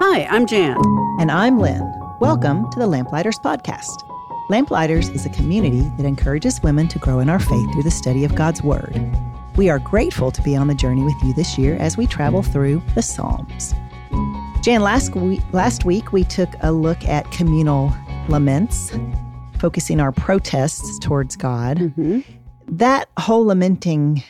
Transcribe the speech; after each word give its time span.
Hi, 0.00 0.26
I'm 0.30 0.46
Jan. 0.46 0.76
And 1.18 1.30
I'm 1.30 1.58
Lynn. 1.58 1.82
Welcome 2.20 2.70
to 2.72 2.78
the 2.78 2.86
Lamplighters 2.86 3.38
Podcast. 3.38 4.02
Lamplighters 4.50 5.08
is 5.08 5.24
a 5.24 5.30
community 5.30 5.90
that 5.96 6.04
encourages 6.04 6.62
women 6.62 6.88
to 6.88 6.98
grow 6.98 7.20
in 7.20 7.28
our 7.28 7.38
faith 7.38 7.72
through 7.72 7.84
the 7.84 7.90
study 7.90 8.24
of 8.24 8.34
God's 8.34 8.62
Word. 8.62 9.00
We 9.56 9.70
are 9.70 9.78
grateful 9.78 10.30
to 10.30 10.42
be 10.42 10.56
on 10.56 10.68
the 10.68 10.74
journey 10.74 11.02
with 11.02 11.14
you 11.22 11.32
this 11.32 11.56
year 11.56 11.76
as 11.76 11.96
we 11.96 12.06
travel 12.06 12.42
through 12.42 12.82
the 12.94 13.02
Psalms. 13.02 13.74
Jan, 14.62 14.82
last 14.82 15.14
week, 15.14 15.40
last 15.52 15.84
week 15.84 16.12
we 16.12 16.24
took 16.24 16.50
a 16.60 16.72
look 16.72 17.04
at 17.06 17.30
communal 17.30 17.94
laments, 18.28 18.92
focusing 19.58 20.00
our 20.00 20.12
protests 20.12 20.98
towards 20.98 21.34
God. 21.36 21.78
Mm-hmm. 21.78 22.20
That 22.68 23.08
whole 23.18 23.46
lamenting 23.46 24.22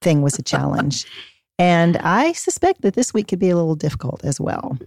thing 0.00 0.22
was 0.22 0.38
a 0.38 0.42
challenge. 0.42 1.06
and 1.60 1.96
I 1.98 2.32
suspect 2.32 2.80
that 2.82 2.94
this 2.94 3.12
week 3.12 3.28
could 3.28 3.38
be 3.38 3.50
a 3.50 3.56
little 3.56 3.74
difficult 3.76 4.24
as 4.24 4.40
well. 4.40 4.78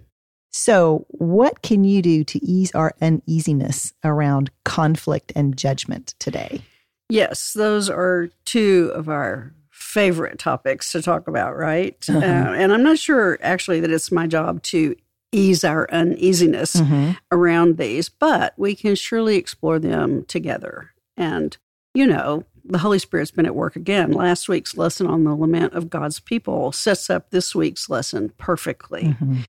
So, 0.52 1.06
what 1.10 1.62
can 1.62 1.84
you 1.84 2.02
do 2.02 2.24
to 2.26 2.44
ease 2.44 2.72
our 2.76 2.94
uneasiness 3.02 3.94
around 4.04 4.52
conflict 4.66 5.32
and 5.36 5.58
judgment 5.58 6.16
today? 6.20 6.62
Yes, 7.10 7.54
those 7.54 7.90
are 7.90 8.30
two 8.46 8.92
of 8.96 9.10
our 9.10 9.54
favorite 9.70 10.40
topics 10.40 10.92
to 10.92 11.02
talk 11.02 11.28
about, 11.28 11.56
right? 11.56 11.98
Uh-huh. 12.10 12.20
Uh, 12.20 12.54
and 12.54 12.74
I'm 12.74 12.84
not 12.84 12.98
sure 13.00 13.38
actually 13.42 13.80
that 13.82 13.92
it's 13.92 14.12
my 14.12 14.28
job 14.28 14.64
to 14.64 14.96
ease 15.32 15.64
our 15.64 15.90
uneasiness 15.92 16.76
Mm-hmm. 16.76 17.12
around 17.32 17.78
these, 17.78 18.10
but 18.10 18.54
we 18.58 18.76
can 18.76 18.96
surely 18.96 19.36
explore 19.36 19.80
them 19.80 20.24
together. 20.26 20.92
And, 21.18 21.58
you 21.94 22.06
know, 22.08 22.46
the 22.66 22.78
Holy 22.80 23.00
Spirit's 23.00 23.32
been 23.32 23.46
at 23.46 23.56
work 23.56 23.76
again. 23.76 24.12
Last 24.12 24.48
week's 24.48 24.78
lesson 24.78 25.08
on 25.08 25.24
the 25.24 25.36
lament 25.36 25.74
of 25.74 25.90
God's 25.90 26.20
people 26.20 26.72
sets 26.72 27.10
up 27.10 27.30
this 27.30 27.54
week's 27.54 27.90
lesson 27.90 28.32
perfectly. 28.38 29.16
Mhm. 29.22 29.46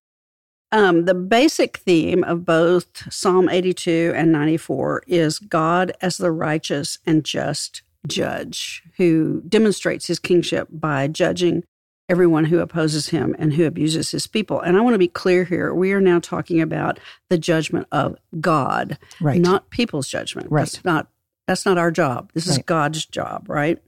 Um, 0.72 1.04
the 1.04 1.14
basic 1.14 1.76
theme 1.76 2.24
of 2.24 2.44
both 2.44 3.12
Psalm 3.12 3.48
82 3.48 4.12
and 4.16 4.32
94 4.32 5.04
is 5.06 5.38
God 5.38 5.92
as 6.00 6.16
the 6.16 6.32
righteous 6.32 6.98
and 7.06 7.24
just 7.24 7.82
judge 8.08 8.82
who 8.96 9.42
demonstrates 9.48 10.08
his 10.08 10.18
kingship 10.18 10.66
by 10.72 11.06
judging 11.06 11.62
everyone 12.08 12.44
who 12.46 12.58
opposes 12.58 13.08
him 13.10 13.34
and 13.38 13.54
who 13.54 13.64
abuses 13.64 14.10
his 14.10 14.26
people. 14.26 14.60
And 14.60 14.76
I 14.76 14.80
want 14.80 14.92
to 14.94 14.98
be 14.98 15.08
clear 15.08 15.44
here 15.44 15.72
we 15.72 15.92
are 15.92 16.00
now 16.02 16.18
talking 16.18 16.60
about 16.60 16.98
the 17.30 17.38
judgment 17.38 17.86
of 17.92 18.16
God, 18.40 18.98
Right. 19.20 19.40
not 19.40 19.70
people's 19.70 20.08
judgment. 20.08 20.48
Right. 20.50 20.62
That's 20.62 20.84
not 20.84 21.08
that's 21.46 21.66
not 21.66 21.78
our 21.78 21.90
job. 21.90 22.30
This 22.34 22.46
is 22.46 22.56
Right. 22.56 22.66
God's 22.66 23.04
job, 23.06 23.46
right? 23.48 23.78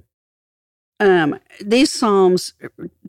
Um, 0.98 1.38
these 1.60 1.92
psalms, 1.92 2.54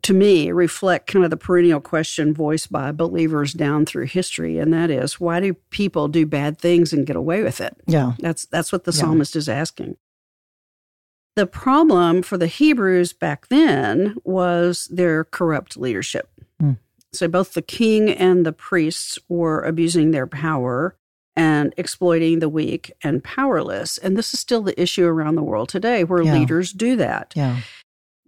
to 0.01 0.13
me, 0.13 0.51
reflect 0.51 1.07
kind 1.07 1.23
of 1.23 1.31
the 1.31 1.37
perennial 1.37 1.79
question 1.79 2.33
voiced 2.33 2.69
by 2.69 2.91
believers 2.91 3.53
down 3.53 3.85
through 3.85 4.07
history, 4.07 4.57
and 4.57 4.73
that 4.73 4.89
is, 4.89 5.21
why 5.21 5.39
do 5.39 5.53
people 5.69 6.09
do 6.09 6.25
bad 6.25 6.57
things 6.59 6.91
and 6.91 7.07
get 7.07 7.15
away 7.15 7.43
with 7.43 7.61
it? 7.61 7.77
yeah. 7.87 8.13
That's 8.19 8.45
that's 8.45 8.73
what 8.73 8.83
the 8.83 8.91
Yeah. 8.91 8.99
psalmist 8.99 9.35
is 9.37 9.47
asking. 9.47 9.95
The 11.37 11.47
problem 11.47 12.23
for 12.23 12.37
the 12.37 12.47
Hebrews 12.47 13.13
back 13.13 13.47
then 13.47 14.17
was 14.25 14.87
their 14.91 15.23
corrupt 15.23 15.77
leadership. 15.77 16.29
Hmm. 16.59 16.73
So 17.13 17.27
both 17.29 17.53
the 17.53 17.61
king 17.61 18.09
and 18.09 18.45
the 18.45 18.51
priests 18.51 19.17
were 19.29 19.63
abusing 19.63 20.11
their 20.11 20.27
power 20.27 20.97
and 21.37 21.73
exploiting 21.77 22.39
the 22.39 22.49
weak 22.49 22.91
and 23.03 23.23
powerless. 23.23 23.97
And 23.99 24.17
this 24.17 24.33
is 24.33 24.39
still 24.39 24.63
the 24.63 24.79
issue 24.81 25.05
around 25.05 25.35
the 25.35 25.43
world 25.43 25.69
today 25.69 26.03
where 26.03 26.23
Yeah. 26.23 26.33
leaders 26.33 26.73
do 26.73 26.95
that. 26.97 27.31
Yeah. 27.35 27.59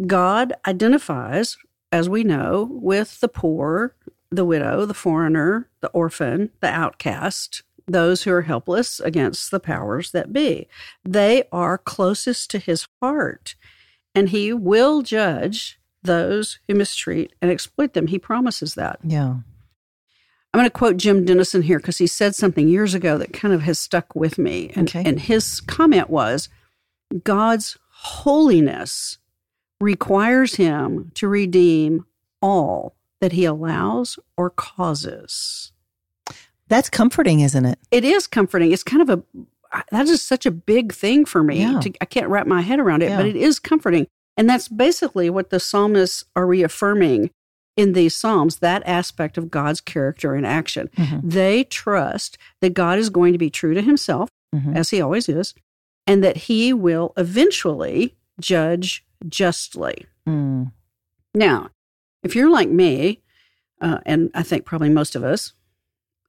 God 0.06 0.54
identifies, 0.68 1.58
as 1.92 2.08
we 2.08 2.24
know, 2.24 2.70
with 2.72 3.20
the 3.20 3.28
poor, 3.28 3.96
the 4.32 4.46
widow, 4.46 4.86
the 4.86 4.94
foreigner, 4.94 5.68
the 5.82 5.90
orphan, 5.90 6.52
the 6.62 6.70
outcast, 6.70 7.64
those 7.88 8.24
who 8.24 8.32
are 8.32 8.44
helpless 8.44 9.00
against 9.00 9.50
the 9.50 9.60
powers 9.60 10.12
that 10.12 10.32
be. 10.32 10.68
They 11.04 11.44
are 11.52 11.80
closest 11.80 12.52
to 12.52 12.60
his 12.60 12.88
heart, 13.02 13.56
and 14.14 14.30
he 14.30 14.54
will 14.54 15.02
judge 15.02 15.80
those 16.04 16.60
who 16.68 16.76
mistreat 16.76 17.34
and 17.42 17.50
exploit 17.50 17.94
them. 17.94 18.06
He 18.08 18.20
promises 18.20 18.76
that. 18.76 19.00
Yeah. 19.04 19.38
I'm 20.54 20.60
going 20.60 20.66
to 20.70 20.76
quote 20.76 20.98
Jim 20.98 21.26
Denison 21.26 21.62
here 21.62 21.78
because 21.78 22.00
he 22.00 22.08
said 22.08 22.34
something 22.36 22.68
years 22.68 22.94
ago 22.96 23.18
that 23.20 23.34
kind 23.34 23.54
of 23.54 23.62
has 23.62 23.78
stuck 23.80 24.16
with 24.16 24.38
me. 24.38 24.72
And, 24.76 24.88
Okay. 24.88 25.04
and 25.06 25.20
his 25.20 25.62
comment 25.62 26.10
was 26.10 26.50
God's 27.24 27.78
holiness 27.90 29.20
requires 29.80 30.56
him 30.56 31.12
to 31.16 31.28
redeem 31.28 32.06
all 32.42 32.96
that 33.22 33.34
he 33.34 33.46
allows 33.46 34.18
or 34.38 34.50
causes. 34.50 35.72
That's 36.68 36.90
comforting, 36.90 37.42
isn't 37.42 37.66
it? 37.66 37.80
It 37.92 38.04
is 38.04 38.28
comforting. 38.28 38.72
It's 38.72 38.84
kind 38.84 39.02
of 39.08 39.10
a, 39.10 39.24
that 39.92 40.08
is 40.08 40.22
such 40.22 40.46
a 40.46 40.52
big 40.52 40.94
thing 40.94 41.26
for 41.26 41.44
me. 41.44 41.62
Yeah. 41.62 41.80
To, 41.80 41.94
I 42.02 42.06
can't 42.06 42.28
wrap 42.30 42.48
my 42.48 42.62
head 42.62 42.80
around 42.80 43.04
it, 43.04 43.16
but 43.16 43.26
it 43.26 43.36
is 43.36 43.60
comforting. 43.60 44.08
And 44.38 44.50
that's 44.50 44.68
basically 44.68 45.30
what 45.30 45.50
the 45.50 45.60
psalmists 45.60 46.24
are 46.36 46.48
reaffirming 46.48 47.30
in 47.80 47.94
these 47.94 48.14
psalms 48.14 48.58
that 48.58 48.84
aspect 48.86 49.38
of 49.38 49.50
God's 49.50 49.80
character 49.80 50.36
and 50.36 50.46
action. 50.46 50.90
Mhm. 50.98 51.22
They 51.24 51.64
trust 51.64 52.38
that 52.60 52.74
God 52.74 53.00
is 53.00 53.10
going 53.10 53.32
to 53.32 53.40
be 53.40 53.50
true 53.50 53.74
to 53.74 53.82
himself, 53.82 54.30
Mhm. 54.54 54.76
as 54.76 54.90
he 54.90 55.00
always 55.00 55.30
is, 55.30 55.54
and 56.06 56.22
that 56.22 56.36
he 56.36 56.74
will 56.74 57.14
eventually 57.16 58.16
judge 58.42 59.06
justly. 59.30 60.06
Mm. 60.28 60.74
Now, 61.34 61.70
if 62.22 62.36
you're 62.36 62.50
like 62.50 62.70
me, 62.70 63.22
uh, 63.80 64.00
and 64.06 64.30
I 64.34 64.44
think 64.44 64.66
probably 64.66 64.90
most 64.90 65.16
of 65.16 65.24
us, 65.24 65.54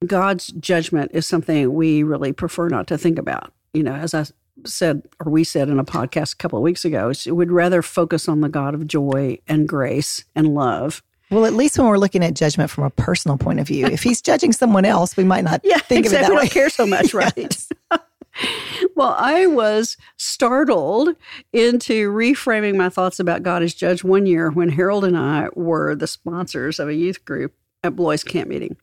God's 0.06 0.48
judgment 0.48 1.10
is 1.12 1.26
something 1.26 1.74
we 1.74 2.04
really 2.04 2.32
prefer 2.32 2.68
not 2.68 2.86
to 2.86 2.96
think 2.96 3.18
about. 3.18 3.52
You 3.74 3.82
know, 3.82 3.94
as 3.94 4.14
I 4.14 4.24
said, 4.64 5.02
or 5.24 5.32
we 5.32 5.42
said 5.42 5.68
in 5.68 5.80
a 5.80 5.84
podcast 5.84 6.34
a 6.34 6.36
couple 6.36 6.58
of 6.58 6.62
weeks 6.62 6.84
ago, 6.84 7.10
we'd 7.26 7.50
rather 7.50 7.82
focus 7.82 8.28
on 8.28 8.40
the 8.40 8.48
God 8.48 8.74
of 8.74 8.86
joy 8.86 9.38
and 9.48 9.68
grace 9.68 10.24
and 10.36 10.54
love. 10.54 11.02
Well, 11.30 11.46
at 11.46 11.52
least 11.54 11.78
when 11.78 11.86
we're 11.86 11.98
looking 11.98 12.24
at 12.24 12.34
judgment 12.34 12.70
from 12.70 12.84
a 12.84 12.90
personal 12.90 13.38
point 13.38 13.60
of 13.60 13.66
view, 13.68 13.86
if 13.86 14.02
he's 14.02 14.20
judging 14.30 14.52
someone 14.52 14.84
else, 14.84 15.16
we 15.16 15.24
might 15.24 15.44
not 15.44 15.60
Yeah, 15.64 15.78
think 15.78 16.06
of 16.06 16.12
it 16.12 16.20
that 16.22 16.30
we 16.30 16.36
way. 16.36 16.42
don't 16.42 16.50
care 16.50 16.68
so 16.70 16.86
much, 16.86 17.14
right? 17.14 17.56
Well, 18.94 19.14
I 19.18 19.46
was 19.48 19.96
startled 20.16 21.10
into 21.52 22.10
reframing 22.12 22.76
my 22.76 22.88
thoughts 22.88 23.18
about 23.18 23.42
God 23.42 23.62
as 23.62 23.74
judge 23.74 24.04
one 24.04 24.24
year 24.24 24.50
when 24.50 24.68
Harold 24.70 25.04
and 25.04 25.16
I 25.16 25.48
were 25.54 25.94
the 25.94 26.06
sponsors 26.06 26.78
of 26.78 26.88
a 26.88 26.94
youth 26.94 27.24
group 27.24 27.52
at 27.82 27.96
Bloys 27.96 28.22
Camp 28.24 28.48
Meeting. 28.48 28.76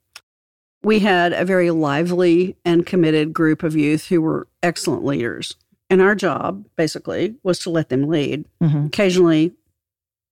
We 0.84 1.00
had 1.00 1.34
a 1.34 1.46
very 1.46 1.72
lively 1.72 2.56
and 2.66 2.86
committed 2.86 3.34
group 3.34 3.64
of 3.64 3.76
youth 3.76 4.08
who 4.08 4.22
were 4.22 4.48
excellent 4.62 5.06
leaders. 5.06 5.56
And 5.90 6.02
our 6.02 6.14
job, 6.14 6.66
basically, 6.76 7.36
was 7.44 7.58
to 7.60 7.70
let 7.70 7.90
them 7.90 8.04
lead. 8.08 8.46
Mhm. 8.62 8.88
Occasionally, 8.88 9.54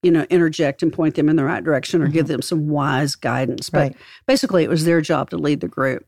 you 0.05 0.11
know, 0.11 0.25
interject 0.29 0.83
and 0.83 0.93
point 0.93 1.16
them 1.16 1.27
in 1.29 1.35
the 1.35 1.43
right 1.43 1.63
direction 1.63 1.99
or 2.03 2.07
give 2.07 2.27
them 2.27 2.43
some 2.43 2.69
wise 2.69 3.16
guidance. 3.16 3.71
But 3.71 3.79
Right. 3.79 3.97
basically, 4.27 4.63
it 4.63 4.69
was 4.69 4.85
their 4.85 5.01
job 5.01 5.31
to 5.31 5.38
lead 5.38 5.61
the 5.61 5.67
group. 5.67 6.05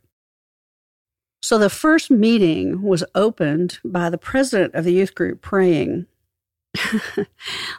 So 1.42 1.58
the 1.58 1.70
first 1.70 2.12
meeting 2.12 2.84
was 2.84 3.04
opened 3.16 3.80
by 3.84 4.12
the 4.12 4.18
president 4.20 4.76
of 4.76 4.84
the 4.86 4.94
youth 4.94 5.16
group 5.16 5.42
praying, 5.42 6.06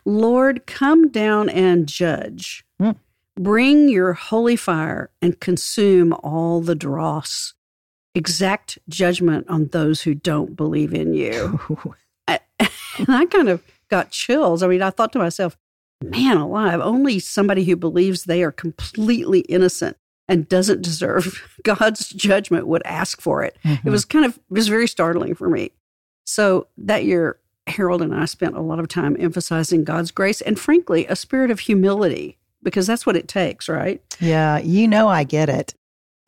Lord, 0.04 0.66
come 0.66 1.08
down 1.08 1.48
and 1.48 1.86
judge. 1.86 2.64
Hmm. 2.80 2.92
Bring 3.38 3.88
your 3.88 4.14
holy 4.14 4.56
fire 4.56 5.10
and 5.22 5.38
consume 5.38 6.12
all 6.12 6.60
the 6.60 6.74
dross. 6.74 7.54
Exact 8.14 8.78
judgment 8.88 9.46
on 9.48 9.68
those 9.68 10.02
who 10.02 10.14
don't 10.14 10.56
believe 10.56 10.92
in 10.92 11.14
you. 11.14 11.60
I, 12.28 12.40
and 12.60 13.08
I 13.08 13.26
kind 13.26 13.48
of 13.48 13.62
got 13.88 14.10
chills. 14.10 14.62
I 14.62 14.66
mean, 14.66 14.82
I 14.82 14.90
thought 14.90 15.12
to 15.12 15.18
myself, 15.18 15.56
man 16.02 16.36
alive, 16.36 16.80
only 16.80 17.18
somebody 17.18 17.64
who 17.64 17.76
believes 17.76 18.24
they 18.24 18.42
are 18.42 18.52
completely 18.52 19.40
innocent 19.40 19.96
and 20.28 20.48
doesn't 20.48 20.82
deserve 20.82 21.42
God's 21.62 22.08
judgment 22.10 22.66
would 22.66 22.82
ask 22.84 23.20
for 23.20 23.42
it. 23.42 23.56
It 23.64 23.80
Mhm. 23.82 23.90
was 23.90 24.04
kind 24.04 24.24
of, 24.24 24.36
it 24.36 24.42
was 24.50 24.68
very 24.68 24.86
startling 24.88 25.34
for 25.34 25.48
me. 25.48 25.72
So 26.24 26.66
that 26.76 27.04
year, 27.04 27.38
Harold 27.66 28.02
and 28.02 28.14
I 28.14 28.24
spent 28.26 28.56
a 28.56 28.60
lot 28.60 28.78
of 28.78 28.88
time 28.88 29.16
emphasizing 29.18 29.84
God's 29.84 30.10
grace 30.10 30.40
and, 30.40 30.58
frankly, 30.58 31.06
a 31.06 31.16
spirit 31.16 31.50
of 31.50 31.60
humility 31.60 32.38
because 32.62 32.86
that's 32.86 33.06
what 33.06 33.16
it 33.16 33.28
takes, 33.28 33.68
right? 33.68 34.02
Yeah, 34.20 34.58
you 34.58 34.86
know, 34.88 35.08
I 35.08 35.24
get 35.24 35.48
it. 35.48 35.74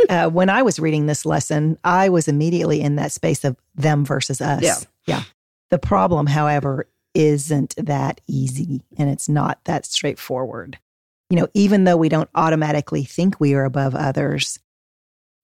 Uh, 0.08 0.30
when 0.30 0.48
I 0.48 0.62
was 0.62 0.78
reading 0.80 1.04
this 1.04 1.26
lesson, 1.26 1.76
I 1.84 2.08
was 2.08 2.26
immediately 2.26 2.80
in 2.80 2.96
that 2.96 3.12
space 3.12 3.44
of 3.44 3.58
them 3.74 4.02
versus 4.02 4.40
us. 4.40 4.62
Yeah. 4.62 4.76
Yeah. 5.06 5.22
The 5.68 5.78
problem, 5.78 6.26
however, 6.26 6.86
isn't 7.14 7.74
that 7.76 8.20
easy 8.26 8.82
and 8.96 9.10
it's 9.10 9.28
not 9.28 9.58
that 9.64 9.84
straightforward. 9.86 10.78
You 11.28 11.38
know, 11.38 11.48
even 11.54 11.84
though 11.84 11.96
we 11.96 12.08
don't 12.08 12.30
automatically 12.34 13.04
think 13.04 13.38
we 13.40 13.54
are 13.54 13.64
above 13.64 13.94
others, 13.94 14.58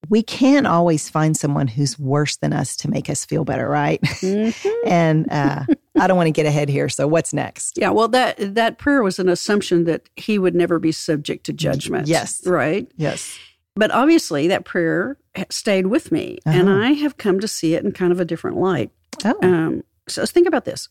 we 0.09 0.23
can't 0.23 0.67
always 0.67 1.09
find 1.09 1.37
someone 1.37 1.67
who's 1.69 1.99
worse 1.99 2.37
than 2.37 2.53
us 2.53 2.77
to 2.77 2.91
make 2.91 3.09
us 3.11 3.25
feel 3.25 3.45
better, 3.45 3.69
right? 3.69 4.01
Mhm. 4.03 4.55
and 4.87 5.31
uh, 5.33 5.65
I 5.99 6.07
don't 6.07 6.17
want 6.17 6.29
to 6.29 6.33
get 6.33 6.47
ahead 6.47 6.69
here. 6.69 6.89
So 6.89 7.07
what's 7.09 7.33
next? 7.33 7.77
Yeah, 7.77 7.91
well, 7.91 8.09
that 8.09 8.37
that 8.55 8.79
prayer 8.79 9.03
was 9.03 9.19
an 9.19 9.29
assumption 9.29 9.85
that 9.85 10.09
he 10.17 10.39
would 10.39 10.55
never 10.55 10.79
be 10.79 10.93
subject 10.93 11.47
to 11.47 11.53
judgment. 11.53 12.07
Yes. 12.09 12.47
right. 12.47 12.91
Yes. 12.97 13.37
But 13.75 13.91
obviously, 13.91 14.49
that 14.49 14.65
prayer 14.65 15.19
stayed 15.51 15.87
with 15.89 16.11
me, 16.11 16.39
and 16.47 16.69
Uh-huh. 16.69 16.79
I 16.81 16.93
have 16.93 17.17
come 17.19 17.41
to 17.41 17.49
see 17.49 17.75
it 17.75 17.85
in 17.85 17.93
kind 17.93 18.11
of 18.13 18.21
a 18.21 18.25
different 18.25 18.57
light. 18.57 18.91
Oh, 19.25 19.39
Um, 19.43 19.83
so 20.09 20.23
let's 20.23 20.33
think 20.33 20.47
about 20.49 20.65
this: 20.65 20.89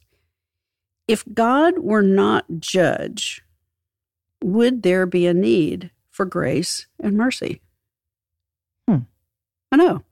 if 1.07 1.24
God 1.34 1.80
were 1.80 2.02
not 2.02 2.46
judge, 2.60 3.44
would 4.44 4.84
there 4.84 5.06
be 5.06 5.28
a 5.28 5.34
need 5.34 5.92
for 6.10 6.25
grace 6.25 6.88
and 7.00 7.16
mercy? 7.16 7.62
Hmm. 8.88 9.00
I 9.72 9.75
know. 9.78 10.04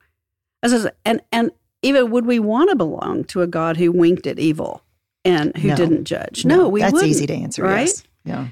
I 0.61 0.67
says, 0.67 0.87
and 1.05 1.21
and 1.31 1.51
even 1.81 2.11
would 2.11 2.25
we 2.25 2.39
want 2.39 2.69
to 2.69 2.75
belong 2.75 3.25
to 3.25 3.41
a 3.41 3.47
God 3.47 3.77
who 3.77 3.91
winked 3.91 4.25
at 4.27 4.39
evil 4.39 4.83
and 5.25 5.55
who 5.57 5.69
No. 5.69 5.75
didn't 5.75 6.05
judge? 6.05 6.45
No, 6.45 6.69
we 6.69 6.81
That's 6.81 7.03
easy 7.03 7.27
to 7.27 7.33
answer. 7.33 7.63
right? 7.63 7.81
Yes. 7.87 8.03
Yeah. 8.25 8.47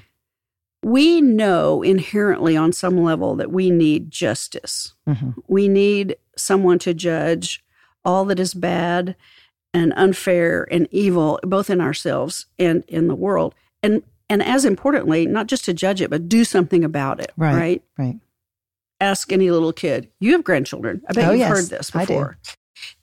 We 0.84 1.20
know 1.20 1.82
inherently 1.82 2.56
on 2.56 2.72
some 2.72 3.02
level 3.02 3.36
that 3.36 3.52
we 3.52 3.70
need 3.70 4.10
justice. 4.10 4.94
Mhm. 5.08 5.34
We 5.46 5.68
need 5.68 6.16
someone 6.36 6.78
to 6.80 6.92
judge 6.92 7.64
all 8.04 8.24
that 8.26 8.40
is 8.40 8.52
bad 8.52 9.14
and 9.74 9.92
unfair 9.96 10.66
and 10.70 10.86
evil, 10.90 11.40
both 11.42 11.70
in 11.70 11.80
ourselves 11.80 12.46
and 12.58 12.84
in 12.88 13.08
the 13.08 13.14
world. 13.14 13.54
And 13.82 14.02
and 14.28 14.42
as 14.42 14.64
importantly, 14.64 15.26
not 15.26 15.46
just 15.46 15.64
to 15.66 15.74
judge 15.74 16.00
it, 16.00 16.08
but 16.10 16.28
do 16.28 16.44
something 16.44 16.84
about 16.84 17.20
it. 17.20 17.32
Right. 17.36 17.54
right? 17.54 17.82
Right. 17.98 18.16
ask 19.00 19.30
any 19.32 19.50
little 19.50 19.72
kid. 19.72 20.08
You 20.20 20.32
have 20.32 20.44
grandchildren. 20.44 21.02
I 21.08 21.12
bet 21.12 21.24
Oh, 21.28 21.30
you've 21.32 21.40
yes, 21.40 21.50
heard 21.50 21.66
this 21.66 21.90
before. 21.90 22.38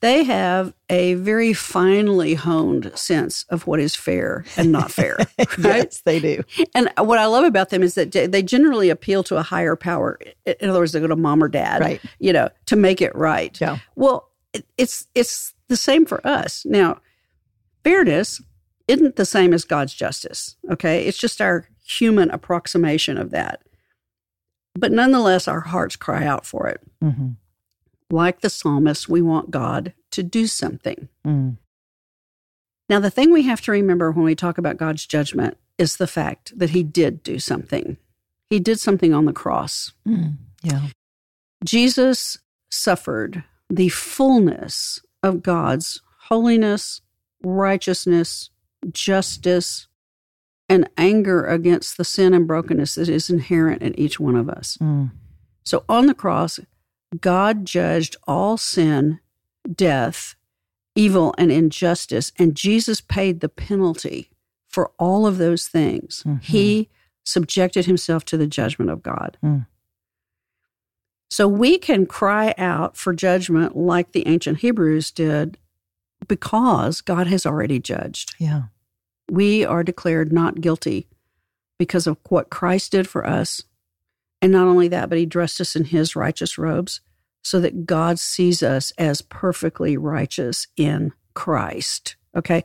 They 0.01 0.23
have 0.23 0.73
a 0.89 1.13
very 1.15 1.53
finely 1.53 2.33
honed 2.33 2.91
sense 2.97 3.45
of 3.49 3.65
what 3.67 3.79
is 3.79 3.95
fair 3.95 4.43
and 4.57 4.71
not 4.71 4.91
fair. 4.91 5.17
right? 5.39 5.57
yes, 5.57 6.01
they 6.01 6.19
do. 6.19 6.43
And 6.73 6.89
what 6.97 7.19
I 7.19 7.27
love 7.27 7.45
about 7.45 7.69
them 7.69 7.83
is 7.83 7.93
that 7.95 8.11
they 8.11 8.41
generally 8.41 8.89
appeal 8.89 9.23
to 9.23 9.37
a 9.37 9.43
higher 9.43 9.75
power. 9.75 10.19
In 10.45 10.69
other 10.69 10.79
words, 10.79 10.91
they 10.93 10.99
go 10.99 11.07
to 11.07 11.15
mom 11.15 11.43
or 11.43 11.47
dad, 11.47 11.81
Right. 11.81 12.01
you 12.19 12.33
know, 12.33 12.49
to 12.65 12.75
make 12.75 13.01
it 13.01 13.15
right. 13.15 13.57
Yeah. 13.61 13.77
Well, 13.95 14.29
it's 14.77 15.07
it's 15.15 15.53
the 15.69 15.77
same 15.77 16.05
for 16.05 16.25
us. 16.27 16.65
Now, 16.65 17.01
fairness 17.83 18.41
isn't 18.87 19.15
the 19.15 19.25
same 19.25 19.53
as 19.53 19.63
God's 19.65 19.93
justice. 19.93 20.57
Okay, 20.69 21.05
it's 21.05 21.17
just 21.17 21.41
our 21.41 21.67
human 21.85 22.29
approximation 22.31 23.17
of 23.17 23.31
that. 23.31 23.61
But 24.75 24.91
nonetheless, 24.91 25.47
our 25.47 25.61
hearts 25.61 25.95
cry 25.95 26.25
out 26.25 26.45
for 26.45 26.67
it. 26.67 26.81
hmm 27.01 27.29
Like 28.09 28.41
the 28.41 28.49
psalmist, 28.49 29.07
we 29.07 29.21
want 29.21 29.51
God 29.51 29.93
to 30.11 30.23
do 30.23 30.47
something. 30.47 31.07
Mm. 31.25 31.57
Now, 32.89 32.99
the 32.99 33.11
thing 33.11 33.31
we 33.31 33.43
have 33.43 33.61
to 33.61 33.71
remember 33.71 34.11
when 34.11 34.25
we 34.25 34.35
talk 34.35 34.57
about 34.57 34.77
God's 34.77 35.05
judgment 35.05 35.57
is 35.77 35.97
the 35.97 36.07
fact 36.07 36.57
that 36.57 36.71
He 36.71 36.83
did 36.83 37.23
do 37.23 37.39
something. 37.39 37.97
He 38.49 38.59
did 38.59 38.79
something 38.79 39.13
on 39.13 39.25
the 39.25 39.33
cross. 39.33 39.93
Mm. 40.07 40.37
Yeah. 40.63 40.87
Jesus 41.63 42.39
suffered 42.71 43.43
the 43.69 43.89
fullness 43.89 45.01
of 45.23 45.43
God's 45.43 46.01
holiness, 46.27 47.01
righteousness, 47.43 48.49
justice, 48.91 49.87
and 50.67 50.89
anger 50.97 51.45
against 51.45 51.97
the 51.97 52.05
sin 52.05 52.33
and 52.33 52.47
brokenness 52.47 52.95
that 52.95 53.09
is 53.09 53.29
inherent 53.29 53.81
in 53.81 53.97
each 53.99 54.19
one 54.19 54.35
of 54.35 54.49
us. 54.49 54.77
Mm. 54.79 55.11
So 55.63 55.83
on 55.89 56.05
the 56.05 56.13
cross, 56.13 56.59
God 57.19 57.65
judged 57.65 58.15
all 58.27 58.57
sin, 58.57 59.19
death, 59.73 60.35
evil, 60.95 61.33
and 61.37 61.51
injustice, 61.51 62.31
and 62.37 62.55
Jesus 62.55 63.01
paid 63.01 63.39
the 63.39 63.49
penalty 63.49 64.29
for 64.67 64.91
all 64.99 65.25
of 65.25 65.37
those 65.39 65.67
things. 65.67 66.23
Mhm. 66.25 66.43
He 66.43 66.89
subjected 67.23 67.85
himself 67.85 68.23
to 68.25 68.37
the 68.37 68.47
judgment 68.47 68.91
of 68.91 69.01
God. 69.01 69.37
Mm. 69.43 69.65
So 71.29 71.47
we 71.47 71.77
can 71.77 72.05
cry 72.05 72.53
out 72.57 72.97
for 72.97 73.13
judgment 73.13 73.77
like 73.77 74.11
the 74.11 74.27
ancient 74.27 74.59
Hebrews 74.59 75.11
did 75.11 75.57
because 76.27 77.01
God 77.01 77.27
has 77.27 77.45
already 77.45 77.79
judged. 77.79 78.35
Yeah. 78.39 78.63
We 79.29 79.63
are 79.63 79.83
declared 79.83 80.33
not 80.33 80.61
guilty 80.61 81.07
because 81.77 82.07
of 82.07 82.17
what 82.29 82.49
Christ 82.49 82.91
did 82.91 83.07
for 83.07 83.25
us. 83.25 83.63
And 84.41 84.51
not 84.51 84.67
only 84.67 84.87
that, 84.87 85.09
but 85.09 85.17
he 85.17 85.25
dressed 85.25 85.61
us 85.61 85.75
in 85.75 85.85
his 85.85 86.15
righteous 86.15 86.57
robes 86.57 87.01
so 87.43 87.59
that 87.59 87.85
God 87.85 88.19
sees 88.19 88.63
us 88.63 88.91
as 88.97 89.21
perfectly 89.21 89.97
righteous 89.97 90.67
in 90.77 91.13
Christ. 91.33 92.15
Okay. 92.35 92.63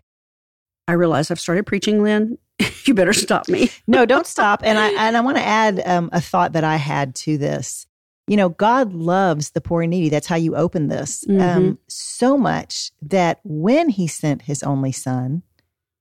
I 0.89 0.93
realize 0.93 1.31
I've 1.31 1.41
started 1.41 1.67
preaching, 1.67 2.03
Lynn. 2.03 2.39
you 2.85 2.95
better 2.95 3.13
stop 3.13 3.49
me. 3.49 3.71
No, 3.87 4.07
don't 4.07 4.27
stop. 4.27 4.61
And 4.65 4.79
I 4.79 4.91
and 4.91 5.17
I 5.17 5.21
want 5.21 5.37
to 5.37 5.45
add 5.45 5.83
um, 5.85 6.11
a 6.13 6.21
thought 6.21 6.53
that 6.53 6.65
I 6.65 6.77
had 6.77 7.15
to 7.17 7.39
this. 7.39 7.87
You 8.27 8.37
know, 8.37 8.49
God 8.49 8.95
loves 8.95 9.51
the 9.51 9.61
poor 9.61 9.83
and 9.83 9.91
needy. 9.91 10.09
That's 10.09 10.27
how 10.27 10.37
you 10.37 10.57
open 10.57 10.89
this. 10.89 11.25
Um, 11.29 11.35
Mhm. 11.37 11.79
so 11.89 12.39
much 12.39 12.91
that 13.03 13.41
when 13.45 13.91
He 13.91 14.07
sent 14.07 14.43
His 14.43 14.63
only 14.63 14.93
Son, 14.93 15.43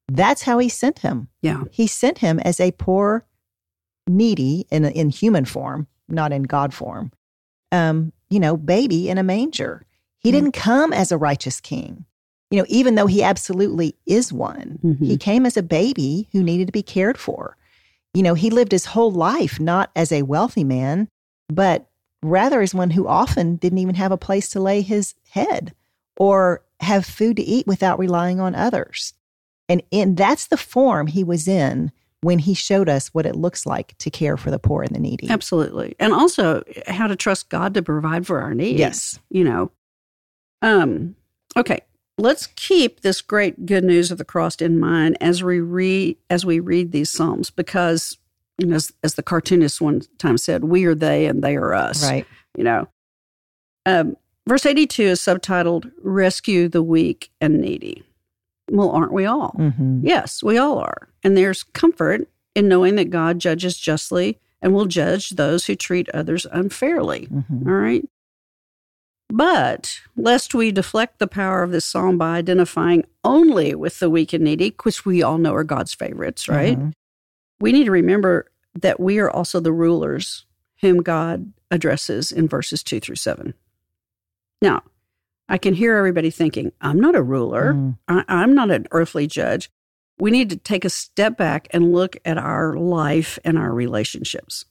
that's 0.08 0.44
how 0.44 0.58
He 0.60 0.70
sent 0.70 1.00
Him. 1.00 1.28
Yeah. 1.42 1.64
He 1.72 1.86
sent 1.88 2.20
Him 2.20 2.40
as 2.40 2.60
a 2.60 2.72
poor, 2.72 3.25
needy 4.08 4.66
in 4.72 4.86
in 4.86 5.10
human 5.10 5.46
form, 5.46 5.88
not 6.08 6.31
in 6.34 6.44
God 6.44 6.74
form. 6.74 7.12
Um, 7.72 8.12
you 8.30 8.40
know, 8.40 8.58
baby 8.58 9.10
in 9.10 9.18
a 9.18 9.24
manger. 9.24 9.86
He 10.20 10.30
Mhm. 10.30 10.34
didn't 10.34 10.52
come 10.54 10.94
as 10.94 11.12
a 11.12 11.18
righteous 11.18 11.60
King. 11.60 12.06
You 12.52 12.60
know, 12.60 12.66
even 12.70 12.96
though 12.96 13.08
he 13.08 13.24
absolutely 13.24 13.96
is 14.06 14.31
one, 14.31 14.80
Mhm. 14.84 15.06
he 15.06 15.18
came 15.18 15.46
as 15.46 15.58
a 15.58 15.64
baby 15.64 16.30
who 16.31 16.44
needed 16.44 16.68
to 16.68 16.72
be 16.72 16.84
cared 16.84 17.18
for. 17.18 17.58
You 18.14 18.22
know, 18.24 18.34
he 18.36 18.50
lived 18.50 18.72
his 18.72 18.86
whole 18.88 19.12
life 19.12 19.60
not 19.60 19.90
as 19.96 20.12
a 20.12 20.22
wealthy 20.22 20.64
man, 20.64 21.08
but 21.50 21.90
rather 22.24 22.62
as 22.62 22.74
one 22.74 22.92
who 22.92 23.08
often 23.08 23.58
didn't 23.58 23.80
even 23.80 23.96
have 23.96 24.12
a 24.12 24.18
place 24.18 24.50
to 24.50 24.60
lay 24.60 24.81
his 24.81 25.16
head 25.30 25.74
or 26.18 26.64
have 26.80 27.06
food 27.06 27.38
to 27.38 27.44
eat 27.44 27.68
without 27.68 28.00
relying 28.00 28.40
on 28.40 28.56
others. 28.56 29.14
And 29.70 29.81
in 29.92 30.16
that's 30.16 30.48
the 30.48 30.58
form 30.58 31.08
he 31.08 31.24
was 31.24 31.48
in 31.48 31.92
when 32.22 32.40
he 32.40 32.54
showed 32.54 32.90
us 32.90 33.10
what 33.10 33.25
it 33.25 33.36
looks 33.36 33.66
like 33.66 33.98
to 33.98 34.10
care 34.10 34.38
for 34.38 34.50
the 34.50 34.60
poor 34.60 34.84
and 34.84 34.96
the 34.96 35.00
needy. 35.00 35.30
Absolutely. 35.30 35.96
And 36.00 36.14
also 36.14 36.64
how 36.88 37.08
to 37.08 37.16
trust 37.16 37.50
God 37.50 37.74
to 37.74 37.81
provide 37.81 38.25
for 38.25 38.42
our 38.42 38.54
needs. 38.54 38.80
Yes. 38.80 39.20
You 39.30 39.44
know. 39.44 39.72
Um, 40.62 41.16
okay. 41.58 41.81
Let's 42.18 42.48
keep 42.48 43.02
this 43.02 43.22
great 43.22 43.66
good 43.66 43.84
news 43.84 44.12
of 44.12 44.18
the 44.18 44.25
cross 44.25 44.58
in 44.58 44.80
mind 44.80 45.18
as 45.20 45.44
we 45.44 45.60
read 45.60 46.18
as 46.30 46.46
we 46.46 46.60
read 46.60 46.92
these 46.92 47.10
psalms 47.10 47.50
because 47.50 48.18
you 48.59 48.67
know, 48.67 48.75
as, 48.75 48.91
as 49.03 49.15
the 49.15 49.23
cartoonist 49.23 49.81
one 49.81 50.01
time 50.19 50.38
said, 50.38 50.63
we 50.65 50.85
are 50.85 50.95
they 50.95 51.25
and 51.25 51.44
they 51.44 51.55
are 51.55 51.73
us. 51.73 52.03
Right. 52.07 52.25
You 52.57 52.63
know. 52.63 52.88
Um, 53.86 54.15
verse 54.48 54.65
82 54.65 55.03
is 55.03 55.19
subtitled 55.19 55.91
Rescue 56.01 56.69
the 56.69 56.83
Weak 56.83 57.31
and 57.41 57.60
Needy. 57.60 58.03
Well, 58.72 58.91
aren't 58.91 59.12
we 59.12 59.25
all? 59.25 59.50
hmm 59.57 60.00
Yes, 60.03 60.41
we 60.43 60.57
all 60.57 60.77
are. 60.79 61.10
And 61.24 61.36
there's 61.36 61.63
comfort 61.63 62.27
in 62.55 62.67
knowing 62.67 62.95
that 62.95 63.10
God 63.10 63.39
judges 63.39 63.77
justly 63.77 64.39
and 64.62 64.74
will 64.74 64.86
judge 64.86 65.31
those 65.31 65.65
who 65.65 65.75
treat 65.75 66.07
others 66.10 66.45
unfairly. 66.51 67.25
hmm 67.25 67.67
All 67.67 67.74
right. 67.75 68.07
But 69.29 70.00
lest 70.15 70.53
we 70.53 70.72
deflect 70.72 71.17
the 71.19 71.27
power 71.27 71.63
of 71.63 71.72
this 71.72 71.86
psalm 71.86 72.17
by 72.17 72.38
identifying 72.38 73.03
only 73.24 73.74
with 73.74 74.00
the 74.00 74.10
weak 74.10 74.31
and 74.33 74.43
needy, 74.43 74.75
which 74.83 75.05
we 75.05 75.24
all 75.24 75.38
know 75.39 75.55
are 75.55 75.63
God's 75.63 75.93
favorites, 75.93 76.48
right? 76.48 76.77
Mhm. 76.77 76.93
We 77.63 77.72
need 77.72 77.86
to 77.86 77.91
remember 77.91 78.51
that 78.75 79.00
we 79.00 79.20
are 79.20 79.32
also 79.32 79.62
the 79.62 79.72
rulers 79.72 80.46
whom 80.82 80.98
God 80.98 81.53
addresses 81.72 82.29
in 82.29 82.50
verses 82.50 82.84
two 82.84 83.00
through 83.00 83.15
seven. 83.15 83.53
Now, 84.62 84.84
I 85.48 85.58
can 85.58 85.74
hear 85.74 85.96
everybody 85.96 86.29
thinking, 86.29 86.74
I'm 86.82 87.00
not 87.00 87.15
a 87.15 87.22
ruler. 87.22 87.74
Mm. 87.74 87.98
I, 88.10 88.25
I'm 88.27 88.53
not 88.53 88.70
an 88.70 88.88
earthly 88.91 89.27
judge. 89.27 89.72
We 90.20 90.29
need 90.29 90.50
to 90.50 90.58
take 90.58 90.84
a 90.84 90.89
step 90.89 91.38
back 91.38 91.70
and 91.72 91.93
look 91.93 92.17
at 92.25 92.38
our 92.38 92.75
life 92.75 93.39
and 93.46 93.58
our 93.58 93.72
relationships. 93.74 94.65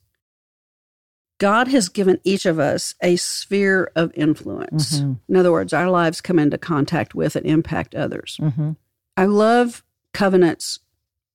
God 1.39 1.69
has 1.69 1.89
given 1.89 2.19
each 2.23 2.45
of 2.45 2.59
us 2.59 2.93
a 3.01 3.15
sphere 3.15 3.91
of 3.95 4.11
influence. 4.13 4.99
Mhm. 4.99 5.19
In 5.27 5.35
other 5.35 5.51
words, 5.51 5.73
our 5.73 5.89
lives 5.89 6.21
come 6.21 6.37
into 6.37 6.59
contact 6.59 7.15
with 7.15 7.35
and 7.35 7.47
impact 7.47 7.95
others. 7.95 8.37
Mhm. 8.39 8.75
I 9.17 9.25
love 9.25 9.83
Covenant's 10.13 10.77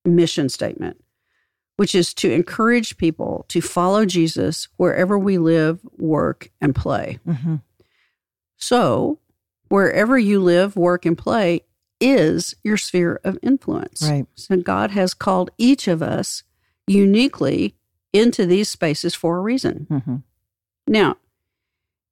mission 0.05 0.49
statement, 0.49 1.03
which 1.79 1.95
is 1.95 2.13
to 2.13 2.29
encourage 2.33 2.97
people 2.97 3.45
to 3.47 3.61
follow 3.61 4.05
Jesus 4.05 4.67
wherever 4.79 5.17
we 5.17 5.39
live, 5.39 5.79
work, 5.97 6.51
and 6.61 6.75
play. 6.75 7.21
Mhm. 7.25 7.63
So, 8.57 9.21
wherever 9.69 10.19
you 10.19 10.41
live, 10.41 10.75
work, 10.75 11.07
and 11.07 11.17
play 11.17 11.63
is 12.01 12.57
your 12.65 12.77
sphere 12.77 13.21
of 13.23 13.39
influence. 13.45 14.03
Right. 14.03 14.27
So, 14.35 14.57
God 14.57 14.91
has 14.91 15.15
called 15.15 15.51
each 15.57 15.87
of 15.87 16.03
us 16.03 16.43
uniquely 16.89 17.77
into 18.13 18.45
these 18.45 18.69
spaces 18.69 19.15
for 19.15 19.37
a 19.39 19.41
reason. 19.41 19.87
Mhm. 19.89 20.23
Now, 20.89 21.17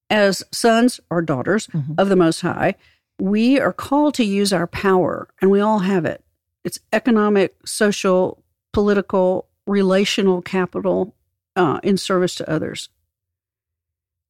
as 0.09 0.45
sons 0.53 1.01
or 1.11 1.23
daughters 1.23 1.67
Mhm. 1.69 1.97
of 1.99 2.09
the 2.09 2.15
Most 2.15 2.43
High, 2.43 2.77
we 3.19 3.59
are 3.59 3.73
called 3.73 4.15
to 4.15 4.25
use 4.25 4.53
our 4.53 4.69
power, 4.69 5.29
and 5.41 5.51
we 5.51 5.59
all 5.59 5.81
have 5.81 6.05
it, 6.05 6.23
it's 6.63 6.79
economic, 6.93 7.57
social, 7.67 8.45
political, 8.73 9.49
relational 9.67 10.43
capital 10.43 11.15
uh, 11.55 11.81
in 11.83 11.97
service 11.97 12.35
to 12.37 12.51
others. 12.51 12.89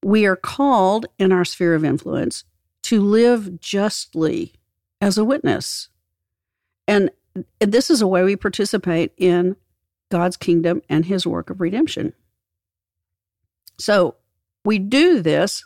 We 0.02 0.26
are 0.26 0.36
called 0.36 1.06
in 1.18 1.32
our 1.32 1.44
sphere 1.44 1.74
of 1.74 1.84
influence 1.84 2.44
to 2.84 3.00
live 3.00 3.60
justly 3.60 4.54
as 5.00 5.18
a 5.18 5.24
witness. 5.24 5.88
And 6.86 7.10
this 7.60 7.90
is 7.90 8.00
a 8.00 8.06
way 8.06 8.22
we 8.22 8.36
participate 8.36 9.12
in 9.16 9.56
God's 10.10 10.36
kingdom 10.36 10.82
and 10.88 11.04
his 11.04 11.26
work 11.26 11.50
of 11.50 11.60
redemption. 11.60 12.12
So 13.78 14.16
we 14.64 14.78
do 14.78 15.20
this, 15.20 15.64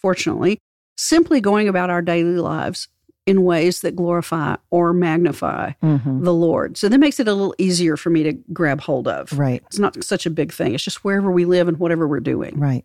fortunately, 0.00 0.58
simply 0.96 1.40
going 1.40 1.68
about 1.68 1.90
our 1.90 2.02
daily 2.02 2.36
lives 2.36 2.88
in 3.26 3.44
ways 3.44 3.80
that 3.80 3.94
glorify 3.94 4.56
or 4.70 4.92
magnify 4.92 5.72
mm-hmm. 5.82 6.24
the 6.24 6.34
Lord. 6.34 6.76
So 6.76 6.88
that 6.88 6.98
makes 6.98 7.20
it 7.20 7.28
a 7.28 7.32
little 7.32 7.54
easier 7.58 7.96
for 7.96 8.10
me 8.10 8.22
to 8.24 8.32
grab 8.52 8.80
hold 8.80 9.06
of. 9.06 9.36
Right. 9.38 9.62
It's 9.66 9.78
not 9.78 10.02
such 10.02 10.26
a 10.26 10.30
big 10.30 10.52
thing. 10.52 10.74
It's 10.74 10.84
just 10.84 11.04
wherever 11.04 11.30
we 11.30 11.44
live 11.44 11.68
and 11.68 11.78
whatever 11.78 12.08
we're 12.08 12.20
doing. 12.20 12.58
Right. 12.58 12.84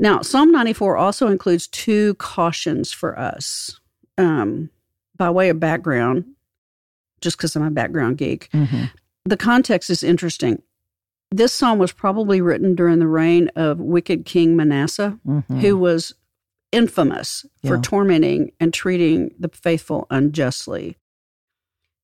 Now, 0.00 0.20
Psalm 0.20 0.50
94 0.50 0.96
also 0.96 1.28
includes 1.28 1.66
two 1.68 2.14
cautions 2.14 2.92
for 2.92 3.18
us. 3.18 3.78
Um, 4.18 4.68
by 5.16 5.30
way 5.30 5.48
of 5.48 5.60
background, 5.60 6.24
just 7.20 7.36
because 7.36 7.54
I'm 7.54 7.62
a 7.62 7.70
background 7.70 8.18
geek, 8.18 8.50
mm-hmm. 8.52 8.86
the 9.24 9.36
context 9.36 9.88
is 9.88 10.02
interesting. 10.02 10.60
This 11.30 11.52
psalm 11.52 11.78
was 11.78 11.92
probably 11.92 12.40
written 12.40 12.74
during 12.74 12.98
the 12.98 13.06
reign 13.06 13.48
of 13.56 13.78
wicked 13.78 14.26
King 14.26 14.56
Manasseh, 14.56 15.18
mm-hmm. 15.26 15.60
who 15.60 15.78
was 15.78 16.14
infamous 16.72 17.46
yeah. 17.62 17.70
for 17.70 17.78
tormenting 17.78 18.52
and 18.58 18.74
treating 18.74 19.34
the 19.38 19.48
faithful 19.48 20.06
unjustly. 20.10 20.96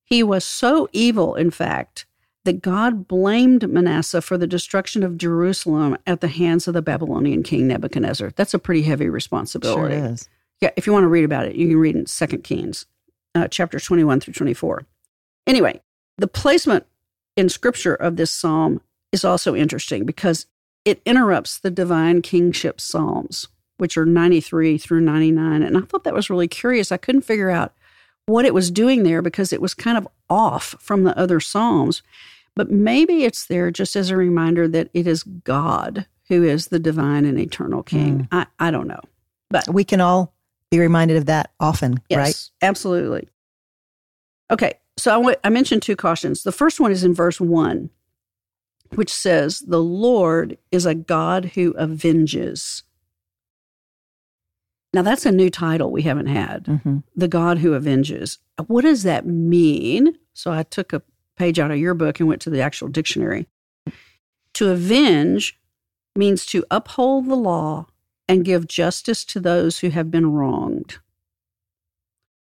He 0.05 0.23
was 0.23 0.45
so 0.45 0.89
evil, 0.93 1.35
in 1.35 1.51
fact, 1.51 2.07
that 2.45 2.63
God 2.63 3.09
blamed 3.09 3.69
Manasseh 3.69 4.23
for 4.23 4.39
the 4.39 4.47
destruction 4.47 5.03
of 5.03 5.19
Jerusalem 5.19 5.99
at 6.07 6.21
the 6.21 6.29
hands 6.29 6.69
of 6.69 6.75
the 6.75 6.83
Babylonian 6.83 7.43
king 7.43 7.67
Nebuchadnezzar. 7.67 8.33
That's 8.37 8.55
a 8.55 8.59
pretty 8.59 8.83
heavy 8.83 9.09
responsibility. 9.09 9.97
Sure 9.97 10.13
is. 10.13 10.29
Yeah, 10.61 10.71
if 10.77 10.87
you 10.87 10.93
want 10.93 11.05
to 11.05 11.09
read 11.09 11.25
about 11.25 11.47
it, 11.47 11.57
you 11.57 11.69
can 11.69 11.77
read 11.77 11.97
in 11.97 12.07
Second 12.07 12.45
Kings, 12.45 12.87
uh, 13.35 13.49
chapters 13.49 13.85
21 13.85 14.21
through 14.21 14.35
24. 14.35 14.87
Anyway, 15.47 15.81
the 16.17 16.27
placement 16.27 16.87
in 17.37 17.49
scripture 17.49 17.95
of 17.95 18.17
this 18.17 18.31
psalm 18.31 18.81
is 19.13 19.25
also 19.25 19.55
interesting 19.55 20.05
because 20.05 20.47
it 20.85 21.03
interrupts 21.05 21.59
the 21.59 21.71
divine 21.71 22.23
kingship 22.23 22.81
psalms 22.81 23.49
which 23.79 23.97
are 23.97 24.07
93 24.07 24.79
through 24.79 25.01
99. 25.01 25.63
And 25.63 25.77
I 25.77 25.81
thought 25.81 26.05
that 26.05 26.15
was 26.15 26.31
really 26.31 26.49
curious. 26.49 26.93
I 26.93 26.97
couldn't 26.97 27.23
figure 27.23 27.51
out 27.51 27.73
what 28.27 28.45
it 28.45 28.55
was 28.55 28.71
doing 28.71 29.03
there 29.03 29.23
because 29.23 29.53
it 29.53 29.61
was 29.61 29.75
kind 29.75 29.97
of 29.97 30.07
off 30.29 30.75
from 30.79 31.05
the 31.05 31.17
other 31.19 31.41
Psalms. 31.41 32.03
But 32.55 32.71
maybe 32.71 33.25
it's 33.25 33.47
there 33.47 33.71
just 33.71 33.97
as 33.97 34.11
a 34.11 34.17
reminder 34.17 34.69
that 34.69 34.91
it 34.93 35.07
is 35.07 35.23
God 35.23 36.07
who 36.29 36.43
is 36.43 36.69
the 36.69 36.79
divine 36.79 37.25
and 37.25 37.39
eternal 37.39 37.83
King. 37.83 38.21
Mm. 38.21 38.29
I, 38.33 38.47
I 38.69 38.71
don't 38.71 38.87
know. 38.87 39.01
But 39.51 39.69
we 39.69 39.85
can 39.85 40.01
all 40.01 40.35
be 40.71 40.79
reminded 40.79 41.17
of 41.17 41.27
that 41.27 41.53
often, 41.59 42.01
yes, 42.11 42.19
right? 42.19 42.69
Absolutely. 42.69 43.29
Okay, 44.51 44.75
so 44.97 45.13
I, 45.13 45.17
w- 45.17 45.37
I 45.43 45.49
mentioned 45.49 45.83
two 45.83 45.97
cautions. 45.97 46.43
The 46.43 46.53
first 46.53 46.81
one 46.81 46.91
is 46.91 47.05
in 47.05 47.15
verse 47.15 47.41
1, 47.41 47.89
which 48.95 49.13
says, 49.13 49.61
The 49.61 49.83
Lord 49.83 50.59
is 50.71 50.85
a 50.85 50.95
God 50.95 51.53
who 51.55 51.75
avenges. 51.79 52.83
Now, 54.95 55.03
that's 55.03 55.27
a 55.27 55.33
new 55.33 55.51
title 55.51 55.91
we 55.91 56.03
haven't 56.03 56.29
had 56.29 56.65
mm-hmm. 56.65 56.99
The 57.15 57.29
God 57.29 57.59
Who 57.59 57.75
Avenges. 57.75 58.39
What 58.67 58.83
does 58.83 59.03
that 59.03 59.27
mean? 59.27 60.17
So 60.33 60.51
I 60.51 60.63
took 60.63 60.93
a 60.93 61.03
page 61.37 61.59
out 61.59 61.71
of 61.71 61.79
your 61.79 61.95
book 61.95 62.21
and 62.21 62.29
went 62.29 62.41
to 62.43 62.51
the 62.51 62.63
actual 62.63 62.89
dictionary. 62.89 63.47
To 64.55 64.71
avenge 64.71 65.59
means 66.17 66.47
to 66.47 66.65
uphold 66.71 67.29
the 67.29 67.37
law 67.37 67.87
and 68.29 68.45
give 68.45 68.67
justice 68.67 69.25
to 69.27 69.41
those 69.41 69.79
who 69.81 69.91
have 69.91 70.11
been 70.11 70.33
wronged. 70.33 70.99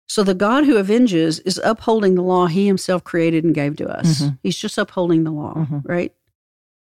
So 0.07 0.24
the 0.24 0.33
God 0.33 0.65
who 0.65 0.77
avenges 0.77 1.39
is 1.39 1.62
upholding 1.63 2.15
the 2.15 2.24
law 2.24 2.48
he 2.48 2.65
himself 2.65 3.03
created 3.03 3.43
and 3.43 3.53
gave 3.53 3.75
to 3.77 3.88
us. 3.88 4.21
Mm-hmm. 4.21 4.36
He's 4.41 4.57
just 4.57 4.77
upholding 4.77 5.24
the 5.24 5.31
law, 5.31 5.53
mm-hmm. 5.55 5.79
right? 5.83 6.13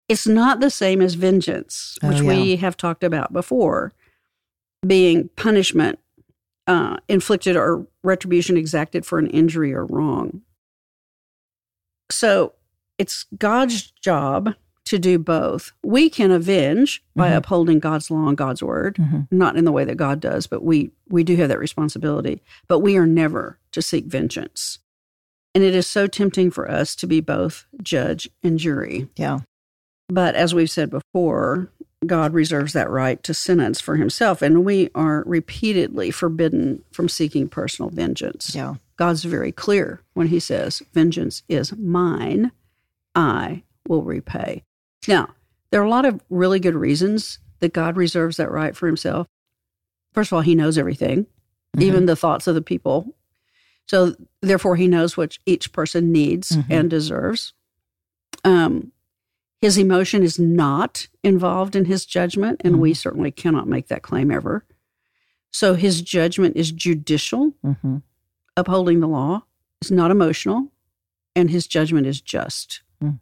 It's 0.07 0.27
not 0.27 0.59
the 0.59 0.69
same 0.69 1.01
as 1.01 1.15
vengeance, 1.15 1.97
which 2.01 2.19
oh, 2.19 2.21
yeah. 2.21 2.27
we 2.27 2.55
have 2.57 2.77
talked 2.77 3.03
about 3.03 3.33
before 3.33 3.91
being 4.85 5.29
punishment 5.35 6.00
uh, 6.67 6.97
inflicted 7.07 7.55
or 7.55 7.85
retribution 8.03 8.57
exacted 8.57 9.05
for 9.05 9.19
an 9.19 9.27
injury 9.27 9.73
or 9.73 9.85
wrong. 9.85 10.41
So 12.09 12.53
it's 12.97 13.25
God's 13.38 13.91
job 13.91 14.53
to 14.85 15.00
do 15.00 15.17
both. 15.17 15.71
We 15.83 16.09
can 16.09 16.31
avenge 16.31 17.03
by 17.15 17.29
mm-hmm. 17.29 17.38
upholding 17.38 17.79
God's 17.79 18.11
law 18.11 18.27
and 18.27 18.38
God's 18.38 18.61
word, 18.61 18.95
mm-hmm. 18.95 19.21
not 19.31 19.55
in 19.55 19.65
the 19.65 19.71
way 19.71 19.85
that 19.85 19.95
God 19.95 20.19
does, 20.19 20.47
but 20.47 20.63
we 20.63 20.91
we 21.09 21.23
do 21.23 21.35
have 21.38 21.50
that 21.50 21.59
responsibility. 21.59 22.41
But 22.67 22.79
we 22.79 22.97
are 22.97 23.07
never 23.07 23.57
to 23.71 23.81
seek 23.81 24.05
vengeance. 24.05 24.79
And 25.53 25.63
it 25.63 25.75
is 25.75 25.88
so 25.88 26.07
tempting 26.07 26.51
for 26.51 26.69
us 26.69 26.95
to 26.97 27.07
be 27.07 27.19
both 27.19 27.65
judge 27.83 28.29
and 28.41 28.57
jury. 28.57 29.09
Yeah. 29.15 29.39
But 30.07 30.35
as 30.35 30.53
we've 30.53 30.69
said 30.69 30.89
before, 30.89 31.69
God 32.05 32.34
reserves 32.34 32.74
that 32.74 32.89
right 32.89 33.22
to 33.24 33.34
sentence 33.34 33.79
for 33.79 33.96
himself, 33.96 34.41
and 34.41 34.65
we 34.65 34.89
are 34.96 35.24
repeatedly 35.27 36.10
forbidden 36.10 36.84
from 36.91 37.08
seeking 37.08 37.48
personal 37.48 37.89
vengeance. 37.89 38.55
Yeah. 38.55 38.75
God's 38.98 39.24
very 39.24 39.51
clear 39.51 40.01
when 40.13 40.27
he 40.27 40.39
says, 40.39 40.81
Vengeance 40.93 41.43
is 41.48 41.75
mine, 41.77 42.51
I 43.15 43.63
will 43.88 44.03
repay. 44.03 44.63
Now, 45.08 45.29
there 45.70 45.81
are 45.81 45.86
a 45.86 45.89
lot 45.89 46.05
of 46.05 46.22
really 46.29 46.60
good 46.60 46.75
reasons 46.75 47.39
that 47.60 47.74
God 47.74 47.98
reserves 47.98 48.38
that 48.38 48.51
right 48.51 48.75
for 48.75 48.88
himself. 48.88 49.27
First 50.13 50.31
of 50.31 50.36
all, 50.36 50.41
he 50.41 50.55
knows 50.55 50.77
everything, 50.77 51.25
mm-hmm. 51.25 51.81
even 51.81 52.05
the 52.05 52.15
thoughts 52.15 52.48
of 52.48 52.55
the 52.55 52.62
people. 52.62 53.15
So, 53.88 54.15
therefore, 54.41 54.75
he 54.75 54.88
knows 54.88 55.17
what 55.17 55.38
each 55.46 55.72
person 55.72 56.12
needs 56.12 56.51
mm-hmm. 56.51 56.72
and 56.72 56.89
deserves. 56.89 57.53
Um, 58.43 58.91
his 59.62 59.77
emotion 59.77 60.24
is 60.24 60.39
not 60.39 61.08
involved 61.24 61.75
in 61.75 61.86
his 61.86 62.06
judgment, 62.06 62.62
and 62.63 62.74
mm-hmm. 62.74 62.82
we 62.82 62.94
certainly 62.96 63.32
cannot 63.32 63.68
make 63.68 63.88
that 63.89 64.01
claim 64.01 64.32
ever. 64.32 64.65
So 65.51 65.75
his 65.75 66.01
judgment 66.01 66.56
is 66.56 66.72
judicial, 66.72 67.53
mm-hmm. 67.63 67.98
upholding 68.58 69.01
the 69.01 69.08
law. 69.08 69.44
It's 69.82 69.91
not 69.91 70.10
emotional, 70.10 70.72
and 71.36 71.50
his 71.50 71.68
judgment 71.68 72.08
is 72.08 72.22
just. 72.22 72.82
Mm. 73.03 73.20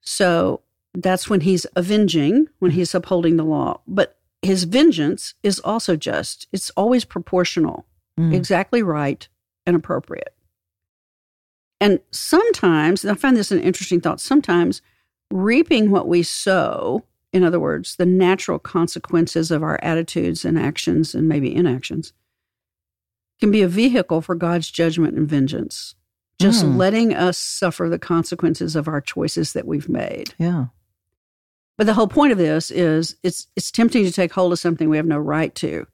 So 0.00 0.62
that's 0.94 1.28
when 1.28 1.40
he's 1.40 1.66
avenging, 1.76 2.48
when 2.58 2.70
mm. 2.70 2.74
he's 2.74 2.94
upholding 2.94 3.36
the 3.36 3.44
law. 3.44 3.80
But 3.86 4.18
his 4.42 4.64
vengeance 4.64 5.34
is 5.42 5.60
also 5.60 5.96
just, 5.96 6.46
it's 6.52 6.70
always 6.70 7.04
proportional, 7.04 7.86
mm. 8.18 8.32
exactly 8.32 8.82
right 8.82 9.26
and 9.66 9.74
appropriate. 9.74 10.34
And 11.80 12.00
sometimes, 12.10 13.04
and 13.04 13.10
I 13.10 13.14
find 13.14 13.36
this 13.36 13.50
an 13.50 13.60
interesting 13.60 14.00
thought, 14.00 14.20
sometimes 14.20 14.80
reaping 15.30 15.90
what 15.90 16.08
we 16.08 16.22
sow, 16.22 17.04
in 17.32 17.42
other 17.42 17.60
words, 17.60 17.96
the 17.96 18.06
natural 18.06 18.58
consequences 18.58 19.50
of 19.50 19.62
our 19.62 19.78
attitudes 19.82 20.44
and 20.44 20.58
actions 20.58 21.14
and 21.14 21.28
maybe 21.28 21.54
inactions, 21.54 22.12
can 23.40 23.50
be 23.50 23.62
a 23.62 23.68
vehicle 23.68 24.20
for 24.20 24.34
God's 24.34 24.70
judgment 24.70 25.16
and 25.16 25.28
vengeance. 25.28 25.94
Just 26.40 26.64
mm. 26.64 26.76
letting 26.76 27.14
us 27.14 27.38
suffer 27.38 27.88
the 27.88 27.98
consequences 27.98 28.74
of 28.74 28.88
our 28.88 29.00
choices 29.00 29.52
that 29.52 29.66
we've 29.66 29.88
made. 29.88 30.34
Yeah. 30.38 30.66
But 31.76 31.86
the 31.86 31.94
whole 31.94 32.08
point 32.08 32.32
of 32.32 32.38
this 32.38 32.70
is 32.70 33.16
it's 33.22 33.46
it's 33.56 33.70
tempting 33.70 34.04
to 34.04 34.12
take 34.12 34.32
hold 34.32 34.52
of 34.52 34.58
something 34.58 34.88
we 34.88 34.96
have 34.96 35.06
no 35.06 35.18
right 35.18 35.54
to. 35.56 35.86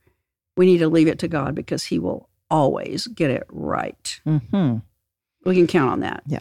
We 0.56 0.66
need 0.66 0.78
to 0.78 0.88
leave 0.88 1.08
it 1.08 1.18
to 1.20 1.28
God 1.28 1.54
because 1.54 1.84
He 1.84 1.98
will 1.98 2.28
always 2.50 3.06
get 3.06 3.30
it 3.30 3.44
right. 3.48 4.20
Mm-hmm. 4.26 4.78
We 5.44 5.54
can 5.54 5.66
count 5.66 5.90
on 5.90 6.00
that. 6.00 6.22
Yeah. 6.26 6.40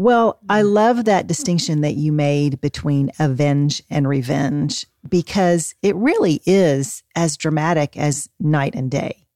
Well, 0.00 0.38
I 0.48 0.62
love 0.62 1.06
that 1.06 1.26
distinction 1.26 1.80
that 1.80 1.96
you 1.96 2.12
made 2.12 2.60
between 2.60 3.10
avenge 3.18 3.82
and 3.90 4.06
revenge 4.06 4.86
because 5.08 5.74
it 5.82 5.96
really 5.96 6.40
is 6.46 7.02
as 7.16 7.36
dramatic 7.36 7.96
as 7.96 8.28
night 8.38 8.76
and 8.76 8.90
day. 8.90 9.26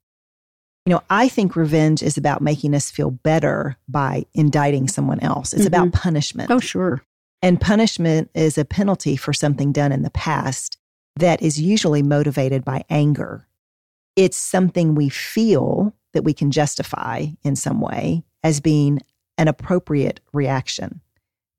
You 0.87 0.95
know, 0.95 1.03
I 1.11 1.29
think 1.29 1.57
revenge 1.57 2.03
is 2.03 2.17
about 2.17 2.43
making 2.43 2.75
us 2.75 2.91
feel 2.91 3.11
better 3.11 3.77
by 3.89 4.25
indicting 4.35 4.89
someone 4.89 5.21
else. 5.21 5.53
It's 5.53 5.65
mm-hmm. 5.65 5.75
about 5.75 5.93
punishment. 5.93 6.51
Oh, 6.51 6.61
sure. 6.61 7.03
And 7.41 7.61
punishment 7.61 8.31
is 8.35 8.57
a 8.57 8.65
penalty 8.65 9.17
for 9.17 9.33
something 9.33 9.73
done 9.73 9.91
in 9.91 10.03
the 10.03 10.11
past 10.11 10.79
that 11.17 11.43
is 11.43 11.61
usually 11.61 12.03
motivated 12.03 12.65
by 12.65 12.85
anger. 12.89 13.47
It's 14.15 14.37
something 14.37 14.95
we 14.95 15.09
feel 15.09 15.93
that 16.13 16.23
we 16.23 16.35
can 16.35 16.51
justify 16.51 17.27
in 17.43 17.57
some 17.57 17.81
way 17.81 18.23
as 18.45 18.61
being 18.61 19.01
an 19.39 19.49
appropriate 19.49 20.21
reaction. 20.33 21.01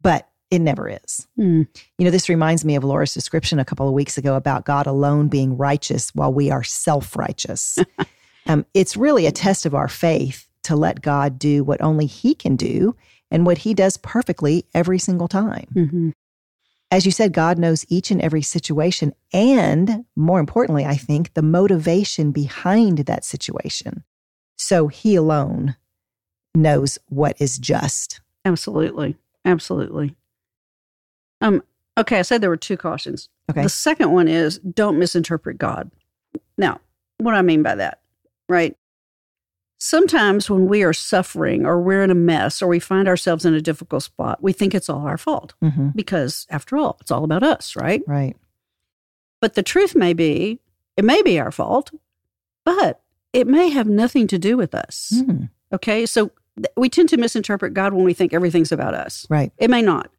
But 0.02 0.30
It 0.52 0.60
never 0.60 0.88
is. 0.88 1.28
Mm. 1.40 1.68
You 1.98 2.06
know, 2.06 2.12
this 2.12 2.30
reminds 2.30 2.64
me 2.64 2.76
of 2.76 2.84
Laura's 2.84 3.14
description 3.14 3.58
a 3.58 3.66
couple 3.66 3.88
of 3.88 3.94
weeks 3.96 4.20
ago 4.20 4.36
about 4.36 4.66
God 4.66 4.86
alone 4.86 5.28
being 5.28 5.58
righteous 5.58 6.14
while 6.14 6.32
we 6.32 6.52
are 6.52 6.64
self 6.64 7.16
righteous. 7.16 7.80
um, 8.46 8.64
it's 8.76 8.96
really 8.96 9.26
a 9.26 9.32
test 9.32 9.66
of 9.66 9.74
our 9.74 9.88
faith 9.88 10.48
to 10.64 10.76
let 10.76 11.02
God 11.02 11.40
do 11.40 11.64
what 11.64 11.82
only 11.82 12.06
He 12.06 12.36
can 12.36 12.56
do 12.56 12.96
and 13.32 13.48
what 13.48 13.58
He 13.60 13.74
does 13.74 13.98
perfectly 13.98 14.66
every 14.76 15.00
single 15.00 15.28
time. 15.28 15.66
hmm 15.74 16.10
As 16.92 17.04
you 17.04 17.12
said, 17.12 17.34
God 17.34 17.58
knows 17.58 17.84
each 17.90 18.12
and 18.12 18.22
every 18.22 18.44
situation. 18.44 19.16
And 19.34 20.06
more 20.16 20.40
importantly, 20.40 20.86
I 20.86 20.98
think 20.98 21.34
the 21.34 21.42
motivation 21.42 22.32
behind 22.32 23.00
that 23.00 23.26
situation. 23.26 24.04
So 24.56 24.88
He 24.88 25.16
alone 25.16 25.78
knows 26.56 26.98
what 27.10 27.40
is 27.40 27.58
just. 27.58 28.22
Absolutely. 28.46 29.18
Absolutely. 29.46 30.16
Um, 31.42 31.64
okay, 31.98 32.20
I 32.20 32.22
said 32.22 32.42
there 32.42 32.50
were 32.50 32.58
two 32.58 32.78
cautions. 32.78 33.30
Okay. 33.50 33.64
The 33.64 33.70
second 33.70 34.12
one 34.12 34.28
is 34.28 34.60
don't 34.60 35.00
misinterpret 35.00 35.58
God. 35.58 35.92
Now, 36.58 36.80
what 37.18 37.36
I 37.36 37.42
mean 37.42 37.64
by 37.64 37.76
that, 37.76 38.00
right? 38.48 38.76
Sometimes 39.80 40.50
when 40.50 40.68
we 40.68 40.84
are 40.84 40.94
suffering 40.94 41.66
or 41.66 41.82
we're 41.82 42.04
in 42.04 42.12
a 42.12 42.16
mess 42.16 42.62
or 42.62 42.68
we 42.68 42.80
find 42.80 43.08
ourselves 43.08 43.44
in 43.44 43.54
a 43.54 43.60
difficult 43.60 44.04
spot, 44.04 44.42
we 44.42 44.54
think 44.54 44.74
it's 44.74 44.90
all 44.90 45.06
our 45.06 45.18
fault 45.18 45.54
hmm 45.62 45.90
because, 45.96 46.48
after 46.50 46.78
all, 46.78 46.98
it's 47.02 47.12
all 47.12 47.26
about 47.26 47.44
us, 47.44 47.76
right? 47.76 48.02
Right. 48.08 48.38
But 49.42 49.56
the 49.56 49.64
truth 49.64 49.94
may 49.94 50.14
be, 50.14 50.60
it 50.96 51.04
may 51.04 51.22
be 51.22 51.38
our 51.38 51.52
fault, 51.52 51.92
but 52.64 53.02
it 53.34 53.46
may 53.46 53.70
have 53.70 53.88
nothing 53.88 54.28
to 54.28 54.40
do 54.40 54.56
with 54.56 54.74
us. 54.74 55.12
Mm, 55.16 55.50
Okay. 55.74 56.06
So 56.06 56.32
we 56.78 56.90
tend 56.90 57.10
to 57.10 57.18
misinterpret 57.18 57.74
God 57.74 57.94
when 57.94 58.06
we 58.06 58.14
think 58.14 58.34
everything's 58.34 58.72
about 58.72 58.94
us. 58.94 59.26
right. 59.30 59.52
It 59.58 59.70
may 59.70 59.82
not. 59.82 60.10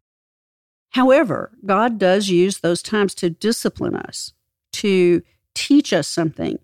However, 0.91 1.51
God 1.65 1.97
does 1.97 2.29
use 2.29 2.59
those 2.59 2.81
times 2.81 3.13
to 3.15 3.29
discipline 3.29 3.95
us, 3.95 4.33
to 4.73 5.21
teach 5.53 5.91
us 5.93 6.07
something. 6.07 6.59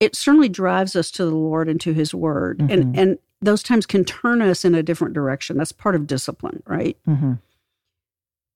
It 0.00 0.14
certainly 0.16 0.48
drives 0.48 0.94
us 0.96 1.10
to 1.12 1.24
the 1.24 1.34
Lord 1.34 1.68
and 1.68 1.80
to 1.80 1.92
His 1.92 2.14
Word. 2.14 2.60
And, 2.60 2.94
Mhm. 2.94 2.98
and 2.98 3.18
those 3.40 3.62
times 3.62 3.86
can 3.86 4.04
turn 4.04 4.42
us 4.42 4.64
in 4.64 4.74
a 4.74 4.82
different 4.82 5.14
direction. 5.14 5.56
That's 5.56 5.72
part 5.72 5.94
of 5.94 6.06
discipline, 6.06 6.62
right? 6.66 6.96
Mm-hmm. 7.08 7.34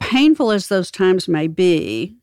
Painful 0.01 0.51
as 0.53 0.69
those 0.69 0.91
times 0.91 1.29
may 1.29 1.47
be, 1.49 2.17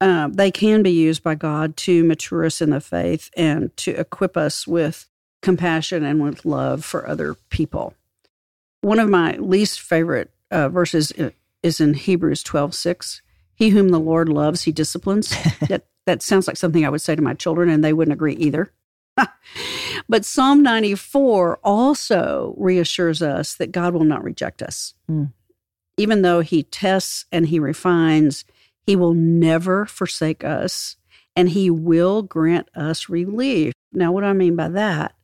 uh, 0.00 0.28
they 0.32 0.50
can 0.50 0.82
be 0.82 0.90
used 0.90 1.22
by 1.22 1.34
God 1.34 1.76
to 1.78 2.04
mature 2.04 2.44
us 2.44 2.60
in 2.60 2.70
the 2.70 2.80
faith 2.80 3.30
and 3.36 3.76
to 3.78 3.90
equip 3.92 4.36
us 4.36 4.66
with 4.66 5.07
compassion 5.42 6.04
and 6.04 6.22
with 6.22 6.44
love 6.44 6.84
for 6.84 7.06
other 7.06 7.34
people. 7.50 7.94
One 8.80 8.98
of 8.98 9.08
my 9.08 9.32
least 9.36 9.80
favorite 9.80 10.30
uh, 10.50 10.68
verses 10.68 11.12
is 11.62 11.80
in 11.80 11.94
Hebrews 11.94 12.42
twelve 12.42 12.74
six. 12.74 13.22
He 13.54 13.70
whom 13.70 13.88
the 13.88 13.98
Lord 13.98 14.28
loves, 14.28 14.62
he 14.62 14.72
disciplines. 14.72 15.30
that 15.68 15.86
that 16.06 16.22
sounds 16.22 16.46
like 16.46 16.56
something 16.56 16.86
I 16.86 16.88
would 16.88 17.00
say 17.00 17.16
to 17.16 17.22
my 17.22 17.34
children, 17.34 17.68
and 17.68 17.84
they 17.84 17.92
wouldn't 17.92 18.14
agree 18.14 18.34
either. 18.34 18.72
but 20.08 20.24
Psalm 20.24 20.62
94 20.62 21.58
also 21.62 22.54
reassures 22.56 23.20
us 23.20 23.54
that 23.56 23.72
God 23.72 23.94
will 23.94 24.04
not 24.04 24.24
reject 24.24 24.62
us. 24.62 24.94
Mm. 25.10 25.32
Even 25.96 26.22
though 26.22 26.40
he 26.40 26.62
tests 26.62 27.26
and 27.32 27.48
he 27.48 27.58
refines, 27.58 28.44
he 28.86 28.96
will 28.96 29.14
never 29.14 29.84
forsake 29.84 30.44
us 30.44 30.96
and 31.36 31.50
he 31.50 31.68
will 31.70 32.22
grant 32.22 32.68
us 32.74 33.08
relief. 33.08 33.72
Now, 33.92 34.12
what 34.12 34.22
do 34.22 34.28
I 34.28 34.32
mean 34.32 34.56
by 34.56 34.68
that? 34.68 35.14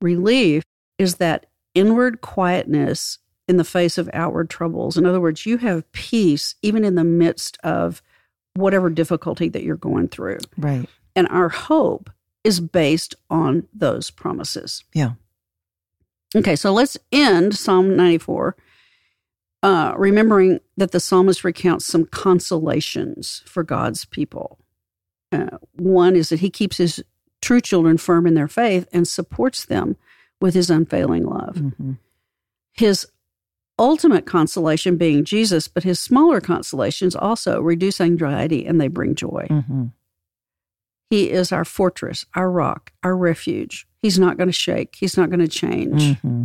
Relief 0.00 0.64
is 0.98 1.16
that 1.16 1.46
inward 1.74 2.20
quietness 2.20 3.18
in 3.48 3.56
the 3.56 3.64
face 3.64 3.98
of 3.98 4.10
outward 4.12 4.50
troubles. 4.50 4.96
In 4.96 5.06
other 5.06 5.20
words, 5.20 5.46
you 5.46 5.58
have 5.58 5.90
peace 5.92 6.54
even 6.62 6.84
in 6.84 6.94
the 6.94 7.04
midst 7.04 7.58
of 7.62 8.02
whatever 8.54 8.90
difficulty 8.90 9.48
that 9.48 9.62
you're 9.62 9.76
going 9.76 10.08
through. 10.08 10.38
Right. 10.56 10.88
And 11.14 11.28
our 11.28 11.48
hope 11.48 12.10
is 12.42 12.60
based 12.60 13.14
on 13.30 13.68
those 13.74 14.10
promises. 14.10 14.84
Yeah. 14.92 15.12
Okay, 16.34 16.56
so 16.56 16.72
let's 16.72 16.98
end 17.12 17.56
Psalm 17.56 17.96
94, 17.96 18.56
uh, 19.62 19.94
remembering 19.96 20.60
that 20.76 20.90
the 20.90 21.00
psalmist 21.00 21.44
recounts 21.44 21.86
some 21.86 22.04
consolations 22.06 23.42
for 23.46 23.62
God's 23.62 24.04
people. 24.04 24.58
Uh, 25.32 25.58
one 25.72 26.14
is 26.16 26.28
that 26.28 26.40
he 26.40 26.50
keeps 26.50 26.76
his 26.76 27.02
true 27.46 27.60
children 27.60 27.96
firm 27.96 28.26
in 28.26 28.34
their 28.34 28.48
faith 28.48 28.88
and 28.92 29.06
supports 29.06 29.64
them 29.64 29.96
with 30.40 30.54
his 30.54 30.68
unfailing 30.68 31.24
love. 31.24 31.56
hmm 31.56 31.92
His 32.72 33.06
ultimate 33.78 34.26
consolation 34.26 34.96
being 34.96 35.24
Jesus, 35.24 35.68
but 35.68 35.84
his 35.84 36.00
smaller 36.00 36.40
consolations 36.40 37.14
also 37.14 37.60
reduce 37.60 38.00
anxiety 38.00 38.66
and 38.66 38.80
they 38.80 38.88
bring 38.88 39.14
joy. 39.14 39.46
hmm 39.48 39.84
He 41.08 41.30
is 41.30 41.52
our 41.52 41.64
fortress, 41.64 42.26
our 42.34 42.50
rock, 42.50 42.92
our 43.04 43.16
refuge. 43.16 43.86
He's 44.02 44.18
not 44.18 44.36
going 44.36 44.48
to 44.48 44.52
shake. 44.66 44.96
He's 44.96 45.16
not 45.16 45.30
going 45.30 45.40
to 45.40 45.48
change. 45.48 46.18
hmm 46.20 46.44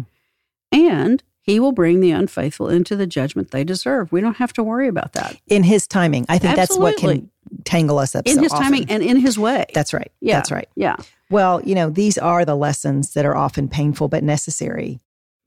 And 0.71 1.23
he 1.41 1.59
will 1.59 1.71
bring 1.71 1.99
the 2.01 2.11
unfaithful 2.11 2.69
into 2.69 2.95
the 2.95 3.07
judgment 3.07 3.51
they 3.51 3.63
deserve. 3.63 4.11
We 4.11 4.21
don't 4.21 4.37
have 4.37 4.53
to 4.53 4.63
worry 4.63 4.87
about 4.87 5.13
that. 5.13 5.37
In 5.47 5.63
his 5.63 5.87
timing. 5.87 6.25
I 6.29 6.37
think 6.37 6.55
that's 6.55 6.77
what 6.77 6.97
can 6.97 7.29
tangle 7.65 7.97
us 7.99 8.15
up 8.15 8.27
In 8.27 8.35
so 8.35 8.41
his 8.43 8.51
timing 8.51 8.85
and 8.89 9.01
in 9.03 9.17
his 9.17 9.37
way. 9.39 9.65
That's 9.73 9.93
right. 9.93 10.11
Yeah. 10.21 10.35
That's 10.37 10.51
right. 10.51 10.69
yeah. 10.75 10.95
Well, 11.29 11.61
you 11.63 11.75
know, 11.75 11.89
these 11.89 12.17
are 12.17 12.45
the 12.45 12.55
lessons 12.55 13.13
that 13.13 13.25
are 13.25 13.35
often 13.35 13.67
painful 13.69 14.07
but 14.09 14.23
necessary. 14.23 14.99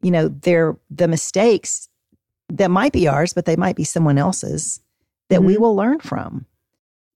You 0.03 0.11
know, 0.11 0.29
they're 0.29 0.77
the 0.91 1.09
mistakes 1.09 1.89
that 2.49 2.71
might 2.71 2.93
be 2.93 3.07
ours, 3.09 3.33
but 3.33 3.45
they 3.45 3.57
might 3.57 3.77
be 3.77 3.85
someone 3.85 4.19
else's 4.19 4.81
that 5.29 5.43
we 5.45 5.55
Mhm. 5.57 5.61
will 5.61 5.77
learn 5.77 6.01
from. 6.01 6.47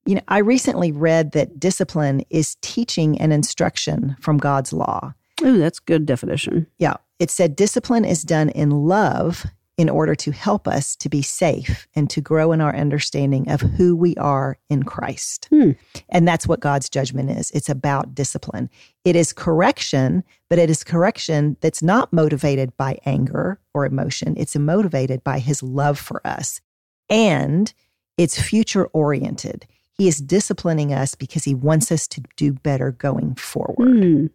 You 0.06 0.14
know, 0.16 0.20
I 0.28 0.38
recently 0.38 0.92
read 0.92 1.32
that 1.32 1.58
discipline 1.60 2.24
is 2.30 2.56
teaching 2.62 3.20
and 3.20 3.32
instruction 3.32 4.16
from 4.20 4.38
God's 4.38 4.72
law. 4.72 5.12
Ooh, 5.42 5.58
that's 5.58 5.78
good 5.80 6.06
definition. 6.06 6.66
Yeah. 6.78 6.96
It 7.18 7.31
said 7.31 7.57
discipline 7.57 8.04
is 8.04 8.22
done 8.22 8.48
in 8.50 8.70
love 8.70 9.44
in 9.78 9.88
order 9.88 10.16
to 10.16 10.33
help 10.33 10.66
us 10.66 10.96
to 10.96 11.09
be 11.09 11.22
safe 11.22 11.87
and 11.94 12.11
to 12.11 12.20
grow 12.20 12.50
in 12.50 12.61
our 12.61 12.74
understanding 12.74 13.48
of 13.48 13.61
who 13.61 13.94
we 13.94 14.16
are 14.16 14.59
in 14.68 14.83
Christ. 14.83 15.46
Hmm. 15.50 15.70
And 16.09 16.26
that's 16.26 16.48
what 16.48 16.59
God's 16.59 16.88
judgment 16.88 17.31
is. 17.31 17.52
It's 17.52 17.68
about 17.68 18.12
discipline. 18.12 18.68
It 19.04 19.14
is 19.14 19.33
correction, 19.33 20.24
but 20.50 20.59
it 20.59 20.68
is 20.68 20.83
correction 20.83 21.57
that's 21.61 21.81
not 21.81 22.12
motivated 22.12 22.76
by 22.76 22.98
anger 23.07 23.61
or 23.72 23.87
emotion. 23.87 24.35
It's 24.37 24.57
motivated 24.57 25.22
by 25.22 25.38
his 25.38 25.62
love 25.62 25.96
for 25.96 26.26
us. 26.26 26.61
And 27.09 27.72
it's 28.16 28.42
future 28.42 28.87
oriented. 28.87 29.64
He 29.92 30.09
is 30.09 30.18
disciplining 30.18 30.92
us 30.92 31.14
because 31.14 31.44
he 31.44 31.54
wants 31.54 31.92
us 31.92 32.09
to 32.09 32.22
do 32.37 32.52
better 32.52 32.90
going 32.90 33.37
forward. 33.37 34.02
Hmm. 34.02 34.26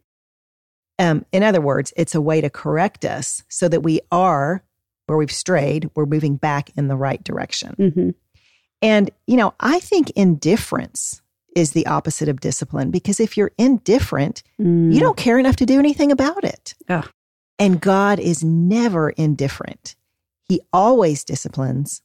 Um, 1.04 1.26
in 1.32 1.44
other 1.44 1.62
words, 1.62 1.94
it's 1.98 2.16
a 2.16 2.22
way 2.22 2.40
to 2.42 2.50
correct 2.50 3.04
us 3.04 3.44
so 3.50 3.68
that 3.68 3.82
we 3.82 4.00
are 4.12 4.64
where 5.08 5.18
we've 5.18 5.32
strayed, 5.32 5.90
we're 5.96 6.06
moving 6.06 6.38
back 6.38 6.70
in 6.78 6.88
the 6.88 6.96
right 6.96 7.22
direction. 7.24 7.76
hmm 7.78 8.10
And, 8.82 9.12
you 9.28 9.36
know, 9.36 9.54
I 9.60 9.80
think 9.80 10.12
indifference 10.12 11.22
is 11.56 11.72
the 11.72 11.86
opposite 11.88 12.30
of 12.30 12.40
discipline 12.40 12.90
because 12.90 13.20
if 13.20 13.38
you're 13.38 13.52
indifferent, 13.58 14.44
you 14.58 15.00
don't 15.00 15.18
care 15.18 15.38
enough 15.38 15.58
to 15.58 15.66
do 15.66 15.78
anything 15.78 16.12
about 16.12 16.44
it. 16.44 16.74
Mm. 16.86 16.90
Yeah. 16.90 17.04
And 17.60 17.80
God 17.82 18.20
is 18.20 18.44
never 18.44 19.12
indifferent. 19.12 19.96
He 20.44 20.62
always 20.72 21.24
disciplines 21.24 22.02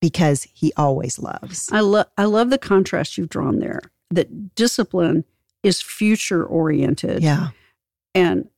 because 0.00 0.46
he 0.54 0.72
always 0.76 1.18
loves. 1.18 1.68
I 1.72 1.80
love 1.80 2.06
I 2.16 2.24
love 2.24 2.50
the 2.50 2.58
contrast 2.58 3.18
you've 3.18 3.28
drawn 3.28 3.58
there. 3.58 3.80
That 4.10 4.54
discipline 4.54 5.24
is 5.62 5.82
future 5.82 6.44
oriented 6.44 7.22
Yeah. 7.22 7.48
And 8.14 8.48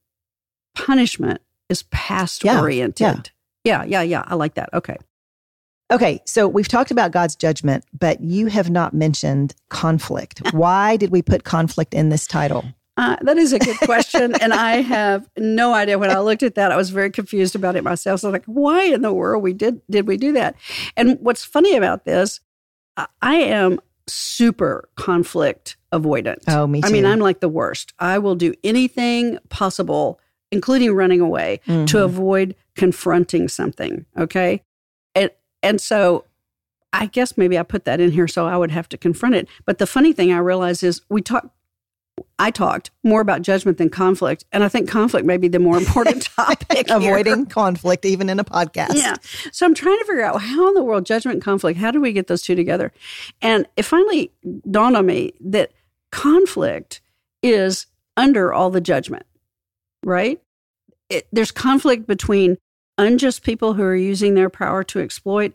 punishment 0.75 1.41
is 1.69 1.83
past 1.85 2.45
Yeah, 2.45 2.61
oriented. 2.61 3.31
Yeah, 3.65 3.85
yeah, 3.85 3.85
yeah. 3.85 4.03
yeah. 4.03 4.25
I 4.27 4.35
like 4.35 4.55
that. 4.55 4.71
Okay. 4.75 4.97
Okay, 5.91 6.23
so 6.25 6.49
we've 6.49 6.69
talked 6.69 6.91
about 6.91 7.11
God's 7.13 7.37
judgment, 7.37 7.85
but 7.99 8.21
you 8.23 8.47
have 8.47 8.71
not 8.71 8.95
mentioned 8.95 9.55
conflict. 9.69 10.41
Why 10.53 10.97
did 10.97 11.11
we 11.11 11.21
put 11.21 11.45
conflict 11.45 11.93
in 11.93 12.09
this 12.09 12.27
title? 12.27 12.65
Uh, 12.97 13.17
that 13.23 13.37
is 13.37 13.53
a 13.53 13.59
good 13.59 13.77
question, 13.85 14.35
and 14.41 14.53
I 14.55 14.77
have 14.81 15.29
no 15.37 15.75
idea. 15.75 15.99
When 15.99 16.11
I 16.11 16.19
looked 16.21 16.43
at 16.43 16.55
that, 16.55 16.73
I 16.73 16.77
was 16.77 16.91
very 16.91 17.11
confused 17.11 17.55
about 17.55 17.77
it 17.77 17.85
myself. 17.85 18.21
So, 18.21 18.29
I 18.29 18.31
was 18.31 18.41
like, 18.41 18.45
why 18.47 18.85
in 18.85 19.03
the 19.03 19.13
world 19.13 19.43
we 19.43 19.53
did 19.53 19.81
did 19.91 20.07
we 20.07 20.17
do 20.17 20.33
that? 20.33 20.57
And 20.97 21.19
what's 21.21 21.45
funny 21.45 21.75
about 21.77 22.05
this, 22.05 22.41
I- 22.97 23.07
I 23.21 23.35
am 23.37 23.79
super 24.13 24.89
conflict 24.97 25.77
avoidant. 25.93 26.39
Oh, 26.49 26.67
me 26.67 26.81
too. 26.81 26.87
I 26.87 26.91
mean, 26.91 27.05
I'm 27.07 27.19
like 27.21 27.41
the 27.41 27.49
worst. 27.49 27.93
I 27.99 28.19
will 28.19 28.35
do 28.35 28.55
anything 28.63 29.39
possible, 29.49 30.21
including 30.51 30.93
running 30.95 31.21
away, 31.21 31.61
to 31.67 31.73
Mhm. 31.97 32.05
avoid 32.05 32.55
confronting 32.77 33.49
something. 33.49 34.05
Okay, 34.19 34.63
and 35.15 35.31
and 35.63 35.81
so 35.81 36.25
I 36.93 37.07
guess 37.07 37.39
maybe 37.39 37.59
I 37.59 37.63
put 37.63 37.85
that 37.87 38.01
in 38.01 38.11
here 38.11 38.29
so 38.29 38.47
I 38.47 38.57
would 38.57 38.71
have 38.71 38.89
to 38.91 38.99
confront 38.99 39.35
it. 39.35 39.49
But 39.65 39.79
the 39.79 39.87
funny 39.87 40.13
thing 40.13 40.33
I 40.33 40.39
realize 40.39 40.83
is 40.83 41.01
we 41.09 41.23
talk. 41.23 41.51
I 42.43 42.51
talked 42.51 42.91
more 43.05 43.21
about 43.21 43.43
judgment 43.43 43.79
than 43.79 43.89
conflict. 43.89 44.45
And 44.51 44.65
I 44.65 44.69
think 44.69 44.89
conflict 44.89 45.25
may 45.25 45.37
be 45.37 45.47
the 45.47 45.61
more 45.61 45.77
important 45.77 46.23
topic. 46.37 46.91
Avoiding 46.91 47.47
conflict, 47.47 48.05
even 48.05 48.29
in 48.29 48.41
a 48.41 48.45
podcast. 48.45 48.97
Yeah. 48.97 49.15
So 49.53 49.65
I'm 49.65 49.75
trying 49.75 49.97
to 50.01 50.05
figure 50.07 50.25
out 50.25 50.43
how 50.43 50.67
in 50.67 50.75
the 50.75 50.83
world, 50.83 51.07
judgment 51.07 51.37
and 51.37 51.45
conflict, 51.45 51.79
how 51.79 51.93
do 51.93 52.01
we 52.01 52.13
get 52.13 52.27
those 52.27 52.43
two 52.43 52.57
together? 52.57 52.91
And 53.41 53.69
it 53.77 53.85
finally 53.85 54.33
dawned 54.69 54.97
on 54.97 55.07
me 55.07 55.35
that 55.41 55.71
conflict 56.11 57.01
is 57.45 57.87
under 58.17 58.53
all 58.53 58.71
the 58.71 58.81
judgment, 58.81 59.25
right? 60.03 60.41
It, 61.11 61.29
there's 61.31 61.53
conflict 61.53 62.09
between 62.09 62.59
unjust 62.99 63.45
people 63.45 63.75
who 63.75 63.85
are 63.85 63.95
using 63.95 64.35
their 64.35 64.51
power 64.51 64.83
to 64.83 64.99
exploit 64.99 65.53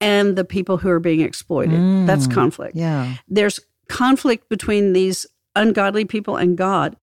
and 0.00 0.34
the 0.34 0.44
people 0.46 0.78
who 0.78 0.88
are 0.88 0.98
being 0.98 1.20
exploited. 1.20 1.78
Mm, 1.78 2.06
That's 2.06 2.26
conflict. 2.26 2.74
Yeah. 2.74 3.16
There's 3.28 3.60
conflict 3.88 4.48
between 4.48 4.94
these 4.94 5.26
ungodly 5.54 6.04
people 6.04 6.36
and 6.36 6.56
God. 6.56 6.96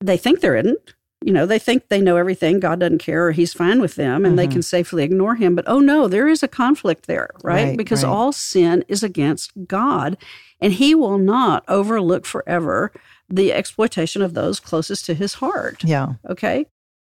They 0.00 0.16
think 0.16 0.40
there 0.40 0.56
isn't. 0.56 0.94
You 1.24 1.32
know, 1.32 1.46
they 1.46 1.58
think 1.58 1.88
they 1.88 2.00
know 2.00 2.16
everything. 2.16 2.60
God 2.60 2.80
doesn't 2.80 2.98
care 2.98 3.26
or 3.26 3.32
he's 3.32 3.54
fine 3.54 3.80
with 3.80 3.94
them 3.94 4.24
and 4.24 4.26
mm-hmm. 4.26 4.36
they 4.36 4.46
can 4.46 4.62
safely 4.62 5.02
ignore 5.02 5.34
him. 5.34 5.54
But 5.54 5.64
oh 5.66 5.80
no, 5.80 6.08
there 6.08 6.28
is 6.28 6.42
a 6.42 6.48
conflict 6.48 7.06
there, 7.06 7.30
right? 7.42 7.68
right 7.68 7.76
because 7.76 8.04
right. 8.04 8.10
all 8.10 8.32
sin 8.32 8.84
is 8.86 9.02
against 9.02 9.52
God 9.66 10.18
and 10.60 10.74
he 10.74 10.94
will 10.94 11.18
not 11.18 11.64
overlook 11.68 12.26
forever 12.26 12.92
the 13.28 13.52
exploitation 13.52 14.22
of 14.22 14.34
those 14.34 14.60
closest 14.60 15.06
to 15.06 15.14
his 15.14 15.34
heart. 15.34 15.82
Yeah. 15.82 16.14
Okay. 16.28 16.66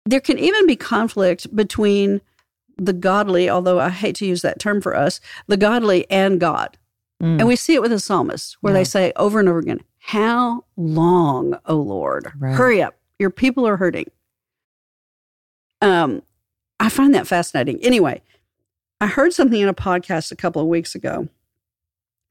There 0.06 0.22
can 0.22 0.40
even 0.40 0.66
be 0.66 0.76
conflict 0.76 1.54
between 1.56 2.22
the 2.78 2.94
godly, 2.94 3.50
although 3.50 3.80
I 3.80 3.90
hate 3.90 4.16
to 4.16 4.26
use 4.26 4.42
that 4.42 4.60
term 4.60 4.82
for 4.82 4.96
us, 4.96 5.20
the 5.48 5.58
godly 5.58 6.10
and 6.10 6.40
God. 6.40 6.78
Mm. 7.22 7.40
And 7.40 7.48
we 7.48 7.56
see 7.56 7.76
it 7.76 7.82
with 7.82 7.92
the 7.92 8.00
psalmists 8.00 8.58
where 8.62 8.74
yeah. 8.74 8.80
they 8.80 8.84
say 8.86 9.14
over 9.18 9.40
and 9.40 9.50
over 9.50 9.60
again, 9.60 9.82
How 10.10 10.66
long, 10.76 11.60
O 11.68 11.76
Lord? 11.76 12.32
Right. 12.40 12.56
Hurry 12.56 12.82
up. 12.82 12.96
Your 13.20 13.30
people 13.30 13.68
are 13.68 13.78
hurting. 13.78 14.10
Um, 15.84 16.24
I 16.80 16.90
find 16.90 17.14
that 17.14 17.28
fascinating. 17.28 17.80
Anyway, 17.84 18.24
I 19.00 19.06
heard 19.06 19.34
something 19.34 19.62
in 19.62 19.70
a 19.70 19.74
podcast 19.76 20.32
a 20.32 20.36
couple 20.36 20.64
of 20.64 20.68
weeks 20.68 20.96
ago, 20.96 21.28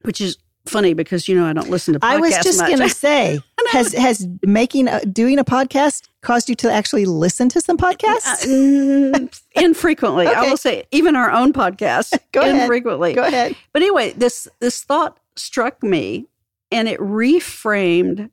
which 0.01 0.19
is 0.19 0.37
funny 0.65 0.93
because 0.93 1.29
you 1.29 1.37
know 1.37 1.45
I 1.45 1.53
don't 1.53 1.69
listen 1.69 1.93
to. 1.93 2.01
podcasts 2.01 2.09
I 2.09 2.17
was 2.17 2.37
just 2.39 2.59
going 2.59 2.79
to 2.79 2.89
say, 2.89 3.39
has 3.71 3.93
has 3.93 4.27
making 4.45 4.89
a, 4.89 5.05
doing 5.05 5.39
a 5.39 5.45
podcast 5.45 6.09
caused 6.19 6.49
you 6.49 6.55
to 6.55 6.69
actually 6.69 7.05
listen 7.05 7.47
to 7.47 7.61
some 7.61 7.77
podcasts? 7.77 8.43
Uh, 8.43 9.27
infrequently, 9.61 10.27
okay. 10.27 10.35
I 10.35 10.49
will 10.49 10.57
say, 10.57 10.83
even 10.91 11.15
our 11.15 11.31
own 11.31 11.53
podcast. 11.61 12.19
Go 12.33 12.41
infrequently. 12.41 13.11
Ahead. 13.11 13.15
Go 13.15 13.23
ahead. 13.25 13.55
But 13.71 13.83
anyway, 13.83 14.11
this 14.17 14.49
this 14.59 14.83
thought 14.83 15.17
struck 15.37 15.81
me, 15.81 16.27
and 16.71 16.87
it 16.87 16.99
reframed 16.99 18.29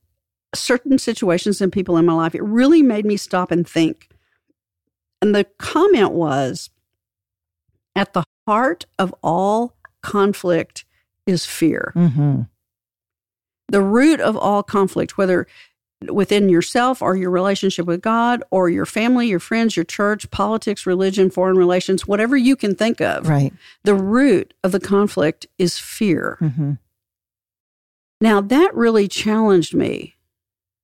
certain 0.55 0.99
situations 0.99 1.61
and 1.61 1.73
people 1.73 1.97
in 1.97 2.07
my 2.07 2.13
life. 2.13 2.35
It 2.35 2.43
really 2.43 2.83
made 2.83 3.05
me 3.05 3.17
stop 3.17 3.51
and 3.51 3.69
think. 3.69 4.09
And 5.21 5.35
the 5.35 5.45
comment 5.59 6.13
was, 6.13 6.71
at 7.95 8.13
the 8.13 8.25
heart 8.47 8.87
of 8.99 9.15
all 9.23 9.75
conflict 10.03 10.85
is 11.27 11.47
fear. 11.47 11.93
Mm-hmm. 11.97 12.43
The 13.69 13.83
root 13.83 14.21
of 14.21 14.37
all 14.37 14.63
conflict, 14.63 15.19
whether 15.19 15.47
within 16.09 16.49
yourself 16.49 17.01
or 17.01 17.17
your 17.17 17.31
relationship 17.31 17.87
with 17.87 18.03
God 18.03 18.43
or 18.51 18.69
your 18.69 18.87
family, 18.87 19.29
your 19.29 19.41
friends, 19.41 19.77
your 19.77 19.85
church, 19.85 20.31
politics, 20.31 20.87
religion, 20.87 21.31
foreign 21.31 21.57
relations, 21.57 22.07
whatever 22.07 22.37
you 22.37 22.55
can 22.55 22.75
think 22.75 23.01
of. 23.01 23.29
Right. 23.29 23.53
The 23.85 23.95
root 23.95 24.55
of 24.63 24.73
the 24.73 24.81
conflict 24.81 25.47
is 25.59 25.79
fear. 25.79 26.39
Mm-hmm. 26.41 26.73
Now, 28.21 28.41
that 28.41 28.75
really 28.75 29.09
challenged 29.09 29.75
me 29.75 30.15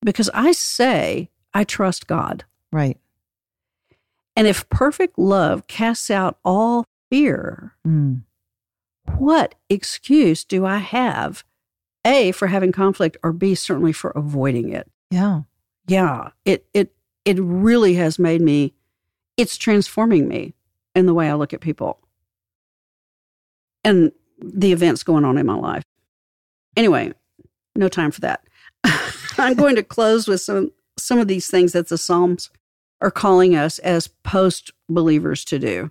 because 0.02 0.30
I 0.34 0.52
say 0.52 1.30
I 1.54 1.64
trust 1.64 2.06
God. 2.06 2.44
Right. 2.70 2.98
And 4.36 4.46
if 4.46 4.68
perfect 4.68 5.18
love 5.18 5.66
casts 5.66 6.10
out 6.10 6.38
all 6.44 6.84
fear, 7.10 7.74
mm 7.86 8.22
what 9.18 9.56
excuse 9.68 10.44
do 10.44 10.64
I 10.64 10.78
have, 10.78 11.44
A, 12.04 12.32
for 12.32 12.46
having 12.46 12.72
conflict, 12.72 13.16
or 13.22 13.32
B, 13.32 13.54
certainly 13.54 13.92
for 13.92 14.10
avoiding 14.10 14.70
it? 14.70 14.90
Yeah. 15.10 15.42
Yeah. 15.86 16.30
It 16.44 16.66
it 16.72 16.94
it 17.24 17.38
really 17.40 17.94
has 17.94 18.18
made 18.18 18.40
me 18.40 18.74
it's 19.36 19.56
transforming 19.56 20.28
me 20.28 20.54
in 20.94 21.06
the 21.06 21.14
way 21.14 21.28
I 21.28 21.34
look 21.34 21.52
at 21.52 21.60
people 21.60 21.98
and 23.84 24.12
the 24.38 24.72
events 24.72 25.02
going 25.02 25.24
on 25.24 25.38
in 25.38 25.46
my 25.46 25.54
life. 25.54 25.84
Anyway, 26.76 27.12
no 27.76 27.88
time 27.88 28.10
for 28.10 28.20
that. 28.20 28.44
I'm 29.38 29.54
going 29.54 29.76
to 29.76 29.82
close 29.82 30.28
with 30.28 30.40
some 30.40 30.72
some 30.98 31.18
of 31.18 31.28
these 31.28 31.48
things 31.48 31.72
that 31.72 31.88
the 31.88 31.98
Psalms 31.98 32.50
are 33.00 33.10
calling 33.10 33.56
us 33.56 33.78
as 33.80 34.08
post 34.08 34.72
believers 34.88 35.44
to 35.46 35.58
do. 35.58 35.90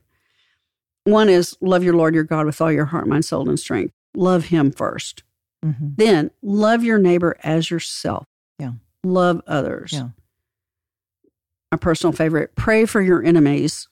One 1.03 1.29
is 1.29 1.57
love 1.59 1.83
your 1.83 1.95
Lord 1.95 2.13
your 2.13 2.23
God 2.23 2.45
with 2.45 2.61
all 2.61 2.71
your 2.71 2.85
heart, 2.85 3.07
mind, 3.07 3.25
soul, 3.25 3.49
and 3.49 3.59
strength. 3.59 3.93
Love 4.15 4.45
him 4.45 4.71
1st 4.71 5.21
mm-hmm. 5.65 5.87
Then 5.95 6.31
love 6.41 6.83
your 6.83 6.99
neighbor 6.99 7.37
as 7.43 7.71
yourself. 7.71 8.25
Yeah. 8.59 8.73
Love 9.03 9.41
others. 9.47 9.93
Yeah. 9.93 10.09
A 11.71 11.77
personal 11.77 12.11
favorite, 12.11 12.55
pray 12.55 12.85
for 12.85 13.01
your 13.01 13.23
enemies. 13.23 13.87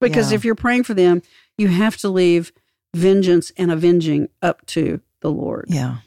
Because 0.00 0.30
yeah. 0.30 0.36
if 0.36 0.44
you're 0.44 0.54
praying 0.54 0.84
for 0.84 0.94
them, 0.94 1.20
you 1.58 1.68
have 1.68 1.96
to 1.98 2.08
leave 2.08 2.52
vengeance 2.94 3.52
and 3.56 3.70
avenging 3.70 4.28
up 4.40 4.64
to 4.66 5.00
the 5.20 5.30
Lord. 5.30 5.66
Yeah. 5.68 5.98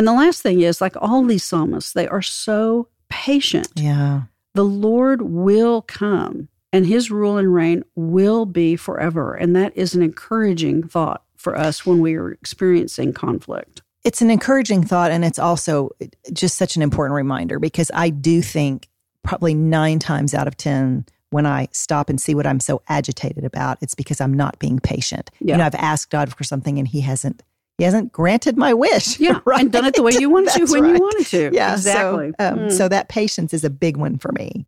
And 0.00 0.08
the 0.08 0.14
last 0.14 0.40
thing 0.40 0.62
is 0.62 0.80
like 0.80 0.96
all 0.96 1.22
these 1.24 1.44
psalmists, 1.44 1.92
they 1.92 2.08
are 2.08 2.22
so 2.22 2.88
patient. 3.10 3.68
Yeah. 3.76 4.22
The 4.54 4.64
Lord 4.64 5.20
will 5.20 5.82
come 5.82 6.48
and 6.72 6.86
his 6.86 7.10
rule 7.10 7.36
and 7.36 7.52
reign 7.52 7.84
will 7.96 8.46
be 8.46 8.76
forever. 8.76 9.34
And 9.34 9.54
that 9.56 9.76
is 9.76 9.94
an 9.94 10.00
encouraging 10.00 10.84
thought 10.84 11.22
for 11.36 11.54
us 11.54 11.84
when 11.84 12.00
we 12.00 12.14
are 12.14 12.30
experiencing 12.30 13.12
conflict. 13.12 13.82
It's 14.02 14.22
an 14.22 14.30
encouraging 14.30 14.84
thought, 14.84 15.10
and 15.10 15.22
it's 15.22 15.38
also 15.38 15.90
just 16.32 16.56
such 16.56 16.76
an 16.76 16.80
important 16.80 17.14
reminder 17.14 17.58
because 17.58 17.90
I 17.92 18.08
do 18.08 18.40
think 18.40 18.88
probably 19.22 19.52
nine 19.52 19.98
times 19.98 20.32
out 20.32 20.48
of 20.48 20.56
10, 20.56 21.04
when 21.28 21.44
I 21.44 21.68
stop 21.72 22.08
and 22.08 22.18
see 22.18 22.34
what 22.34 22.46
I'm 22.46 22.60
so 22.60 22.80
agitated 22.88 23.44
about, 23.44 23.76
it's 23.82 23.94
because 23.94 24.18
I'm 24.22 24.32
not 24.32 24.58
being 24.58 24.80
patient. 24.80 25.30
Yeah. 25.40 25.56
You 25.56 25.58
know, 25.58 25.64
I've 25.66 25.74
asked 25.74 26.08
God 26.08 26.34
for 26.34 26.42
something 26.42 26.78
and 26.78 26.88
he 26.88 27.02
hasn't 27.02 27.42
he 27.80 27.84
hasn't 27.84 28.12
granted 28.12 28.58
my 28.58 28.74
wish. 28.74 29.18
Yeah, 29.18 29.40
right? 29.46 29.60
and 29.62 29.72
done 29.72 29.86
it 29.86 29.94
the 29.94 30.02
way 30.02 30.12
you 30.12 30.28
wanted 30.28 30.52
to 30.52 30.70
when 30.70 30.82
right. 30.82 30.92
you 30.94 31.00
wanted 31.00 31.26
to. 31.28 31.50
Yeah, 31.50 31.72
exactly. 31.72 32.34
So, 32.38 32.46
um, 32.46 32.58
mm. 32.58 32.72
so 32.72 32.88
that 32.88 33.08
patience 33.08 33.54
is 33.54 33.64
a 33.64 33.70
big 33.70 33.96
one 33.96 34.18
for 34.18 34.32
me. 34.32 34.66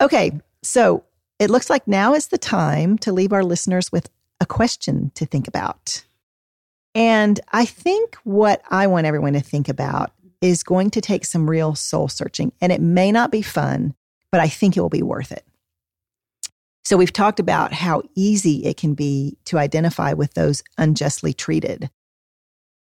Okay, 0.00 0.32
so 0.62 1.04
it 1.38 1.50
looks 1.50 1.68
like 1.68 1.86
now 1.86 2.14
is 2.14 2.28
the 2.28 2.38
time 2.38 2.96
to 3.00 3.12
leave 3.12 3.34
our 3.34 3.44
listeners 3.44 3.92
with 3.92 4.08
a 4.40 4.46
question 4.46 5.12
to 5.16 5.26
think 5.26 5.46
about. 5.48 6.02
And 6.94 7.38
I 7.52 7.66
think 7.66 8.16
what 8.24 8.62
I 8.70 8.86
want 8.86 9.06
everyone 9.06 9.34
to 9.34 9.40
think 9.40 9.68
about 9.68 10.10
is 10.40 10.62
going 10.62 10.92
to 10.92 11.02
take 11.02 11.26
some 11.26 11.50
real 11.50 11.74
soul 11.74 12.08
searching. 12.08 12.52
And 12.62 12.72
it 12.72 12.80
may 12.80 13.12
not 13.12 13.32
be 13.32 13.42
fun, 13.42 13.94
but 14.32 14.40
I 14.40 14.48
think 14.48 14.78
it 14.78 14.80
will 14.80 14.88
be 14.88 15.02
worth 15.02 15.30
it. 15.30 15.44
So 16.86 16.96
we've 16.96 17.12
talked 17.12 17.38
about 17.38 17.74
how 17.74 18.02
easy 18.14 18.64
it 18.64 18.78
can 18.78 18.94
be 18.94 19.36
to 19.44 19.58
identify 19.58 20.14
with 20.14 20.32
those 20.32 20.62
unjustly 20.78 21.34
treated. 21.34 21.90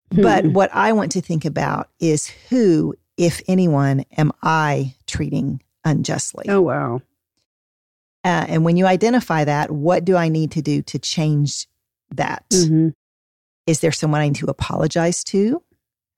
But 0.10 0.46
hmm. 0.46 0.54
what 0.54 0.70
I 0.74 0.94
want 0.94 1.12
to 1.14 1.22
think 1.22 1.46
about 1.46 1.90
is 2.00 2.28
who, 2.50 2.96
if 3.18 3.42
anyone, 3.48 4.06
am 4.18 4.32
I 4.42 4.96
treating 5.08 5.62
unjustly? 5.84 6.46
Oh, 6.48 6.62
wow. 6.62 7.02
Uh, 8.24 8.46
and 8.48 8.64
when 8.64 8.78
you 8.78 8.86
identify 8.86 9.44
that, 9.44 9.72
what 9.72 10.06
do 10.06 10.16
I 10.16 10.30
need 10.30 10.52
to 10.52 10.62
do 10.62 10.82
to 10.84 11.00
change 11.00 11.68
that? 12.12 12.46
Mm-hmm. 12.52 12.90
Is 13.68 13.80
there 13.82 13.92
someone 13.92 14.22
I 14.22 14.28
need 14.28 14.36
to 14.36 14.48
apologize 14.48 15.24
to? 15.26 15.62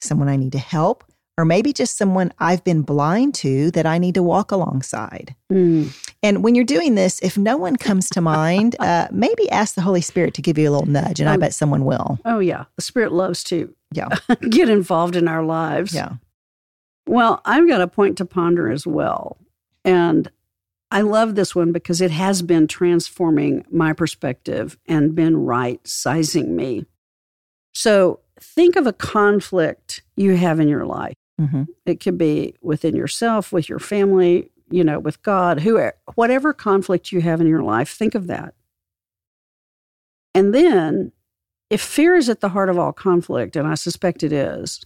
Someone 0.02 0.28
I 0.28 0.36
need 0.36 0.52
to 0.52 0.60
help? 0.60 1.04
Or 1.38 1.44
maybe 1.44 1.74
just 1.74 1.98
someone 1.98 2.32
I've 2.40 2.64
been 2.64 2.82
blind 2.82 3.36
to 3.36 3.70
that 3.72 3.86
I 3.86 3.98
need 3.98 4.16
to 4.16 4.24
walk 4.24 4.52
alongside. 4.52 5.36
Mm. 5.52 5.94
And 6.24 6.44
when 6.44 6.56
you're 6.56 6.64
doing 6.64 6.96
this, 6.96 7.20
if 7.20 7.38
no 7.38 7.58
one 7.58 7.76
comes 7.76 8.10
to 8.12 8.22
mind, 8.22 8.76
uh, 8.80 9.08
maybe 9.12 9.50
ask 9.50 9.76
the 9.76 9.82
Holy 9.82 10.02
Spirit 10.02 10.34
to 10.36 10.42
give 10.42 10.58
you 10.58 10.70
a 10.70 10.72
little 10.72 10.90
nudge, 10.90 11.20
and 11.20 11.30
I 11.30 11.36
bet 11.36 11.54
someone 11.54 11.84
will. 11.84 12.20
Oh, 12.24 12.40
yeah. 12.40 12.66
The 12.78 12.82
Spirit 12.82 13.12
loves 13.12 13.44
to 13.46 13.74
yeah. 13.92 14.10
get 14.50 14.70
involved 14.70 15.16
in 15.16 15.28
our 15.28 15.44
lives. 15.44 15.94
Yeah. 15.94 16.14
Well, 17.08 17.42
I've 17.46 17.68
got 17.68 17.82
a 17.82 17.88
point 17.88 18.18
to 18.18 18.26
ponder 18.26 18.72
as 18.72 18.88
well. 18.88 19.38
And 19.84 20.32
I 20.92 21.02
love 21.02 21.36
this 21.36 21.54
one 21.54 21.72
because 21.72 22.02
it 22.02 22.12
has 22.12 22.42
been 22.42 22.68
transforming 22.68 23.66
my 23.72 23.94
perspective 23.94 24.78
and 24.88 25.16
been 25.16 25.38
right 25.38 25.86
sizing 25.86 26.56
me. 26.56 26.86
So 27.74 28.22
think 28.40 28.76
of 28.76 28.88
a 28.88 28.94
conflict 28.94 30.02
you 30.16 30.36
have 30.38 30.60
in 30.60 30.68
your 30.68 30.86
life. 30.86 31.16
Mm-hmm. 31.40 31.64
It 31.86 32.00
could 32.00 32.18
be 32.18 32.56
within 32.62 32.96
yourself, 32.96 33.52
with 33.52 33.68
your 33.68 33.80
family, 33.80 34.50
you 34.70 34.84
know, 34.84 35.00
with 35.00 35.22
God, 35.22 35.60
whoever, 35.62 35.96
whatever 36.16 36.54
conflict 36.54 37.12
you 37.12 37.22
have 37.22 37.42
in 37.42 37.48
your 37.48 37.62
life, 37.64 37.90
think 37.90 38.16
of 38.16 38.28
that. 38.28 38.54
And 40.34 40.54
then, 40.54 41.12
if 41.70 41.82
fear 41.82 42.16
is 42.16 42.30
at 42.30 42.42
the 42.42 42.50
heart 42.50 42.70
of 42.70 42.78
all 42.78 42.94
conflict, 42.94 43.56
and 43.56 43.68
I 43.68 43.76
suspect 43.76 44.24
it 44.24 44.32
is, 44.34 44.82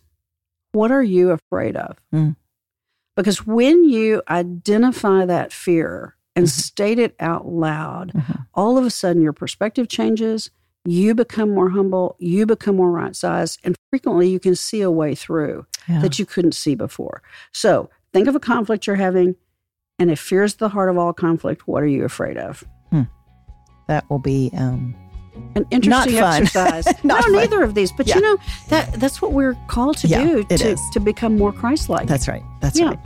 what 0.71 0.91
are 0.91 1.03
you 1.03 1.31
afraid 1.31 1.75
of? 1.75 1.97
Mm. 2.13 2.35
Because 3.15 3.45
when 3.45 3.83
you 3.83 4.21
identify 4.29 5.25
that 5.25 5.51
fear 5.51 6.15
and 6.35 6.45
Mhm. 6.45 6.49
state 6.49 6.99
it 6.99 7.15
out 7.19 7.47
loud, 7.47 8.11
Mhm. 8.13 8.45
all 8.53 8.77
of 8.77 8.85
a 8.85 8.89
sudden 8.91 9.21
your 9.21 9.33
perspective 9.33 9.87
changes. 9.87 10.51
You 10.89 11.13
become 11.13 11.53
more 11.53 11.69
humble, 11.69 12.15
you 12.19 12.45
become 12.47 12.75
more 12.77 12.89
right 12.91 13.15
sized, 13.15 13.59
and 13.63 13.75
frequently 13.91 14.27
you 14.29 14.39
can 14.39 14.55
see 14.55 14.81
a 14.81 14.89
way 14.89 15.13
through 15.13 15.65
Yeah. 15.87 16.01
that 16.01 16.17
you 16.17 16.25
couldn't 16.25 16.53
see 16.53 16.73
before. 16.73 17.21
So 17.51 17.89
think 18.11 18.27
of 18.27 18.35
a 18.35 18.39
conflict 18.39 18.87
you're 18.87 18.95
having, 18.95 19.35
and 19.99 20.09
if 20.09 20.19
fear 20.19 20.43
is 20.43 20.55
the 20.55 20.69
heart 20.69 20.89
of 20.89 20.97
all 20.97 21.13
conflict, 21.13 21.67
what 21.67 21.83
are 21.83 21.87
you 21.87 22.05
afraid 22.05 22.37
of? 22.37 22.63
that 23.87 24.07
will 24.09 24.19
be 24.19 24.51
um, 24.55 24.93
An 25.55 25.65
interesting 25.71 26.15
exercise. 26.17 26.85
Not 27.03 27.21
no, 27.21 27.21
fun. 27.21 27.31
neither 27.33 27.63
of 27.63 27.73
these, 27.73 27.91
but 27.91 28.05
Yeah. 28.07 28.15
you 28.17 28.21
know 28.21 28.37
that 28.69 28.93
that's 28.93 29.19
what 29.19 29.31
we're 29.31 29.55
called 29.67 29.97
to 29.97 30.07
Yeah, 30.07 30.23
do 30.23 30.43
to, 30.43 30.53
is. 30.73 30.79
to 30.93 30.99
become 30.99 31.37
more 31.37 31.51
Christ-like. 31.51 32.07
That's 32.07 32.27
right. 32.27 32.43
That's 32.61 32.79
right. 32.79 32.99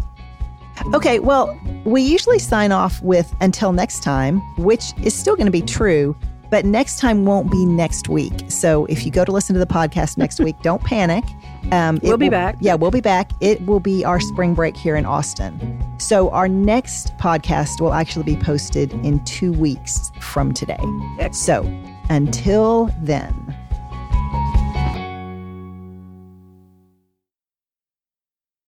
Okay, 0.94 1.20
well, 1.20 1.58
we 1.86 2.02
usually 2.02 2.38
sign 2.40 2.72
off 2.74 3.02
with 3.02 3.34
until 3.40 3.72
next 3.72 4.04
time, 4.04 4.40
which 4.58 4.92
is 5.04 5.14
still 5.14 5.36
going 5.38 5.46
to 5.46 5.52
be 5.52 5.62
true, 5.62 6.16
but 6.54 6.66
next 6.66 7.00
time 7.00 7.26
won't 7.26 7.50
be 7.50 7.66
next 7.66 8.10
week. 8.10 8.32
So 8.48 8.86
if 8.86 9.08
you 9.08 9.12
go 9.12 9.26
to 9.26 9.32
listen 9.32 9.56
to 9.56 9.60
the 9.60 9.66
podcast 9.66 10.20
next 10.20 10.40
week, 10.40 10.56
don't 10.62 10.84
panic. 10.84 11.24
Um, 11.72 12.00
We'll 12.04 12.16
be 12.16 12.26
will- 12.26 12.30
back. 12.30 12.58
Yeah, 12.60 12.76
we'll 12.76 12.92
be 12.92 13.02
back. 13.02 13.32
It 13.42 13.66
will 13.66 13.80
be 13.80 14.06
our 14.06 14.20
spring 14.20 14.54
break 14.54 14.78
here 14.78 14.96
in 14.96 15.04
Austin. 15.04 15.84
So 15.98 16.30
our 16.30 16.48
next 16.48 17.18
podcast 17.18 17.82
will 17.82 17.94
actually 17.94 18.26
be 18.26 18.36
posted 18.36 18.94
in 19.04 19.24
two 19.26 19.52
weeks 19.52 20.12
from 20.20 20.54
today. 20.54 20.78
So 21.32 21.64
until 22.10 22.92
then. 23.02 23.34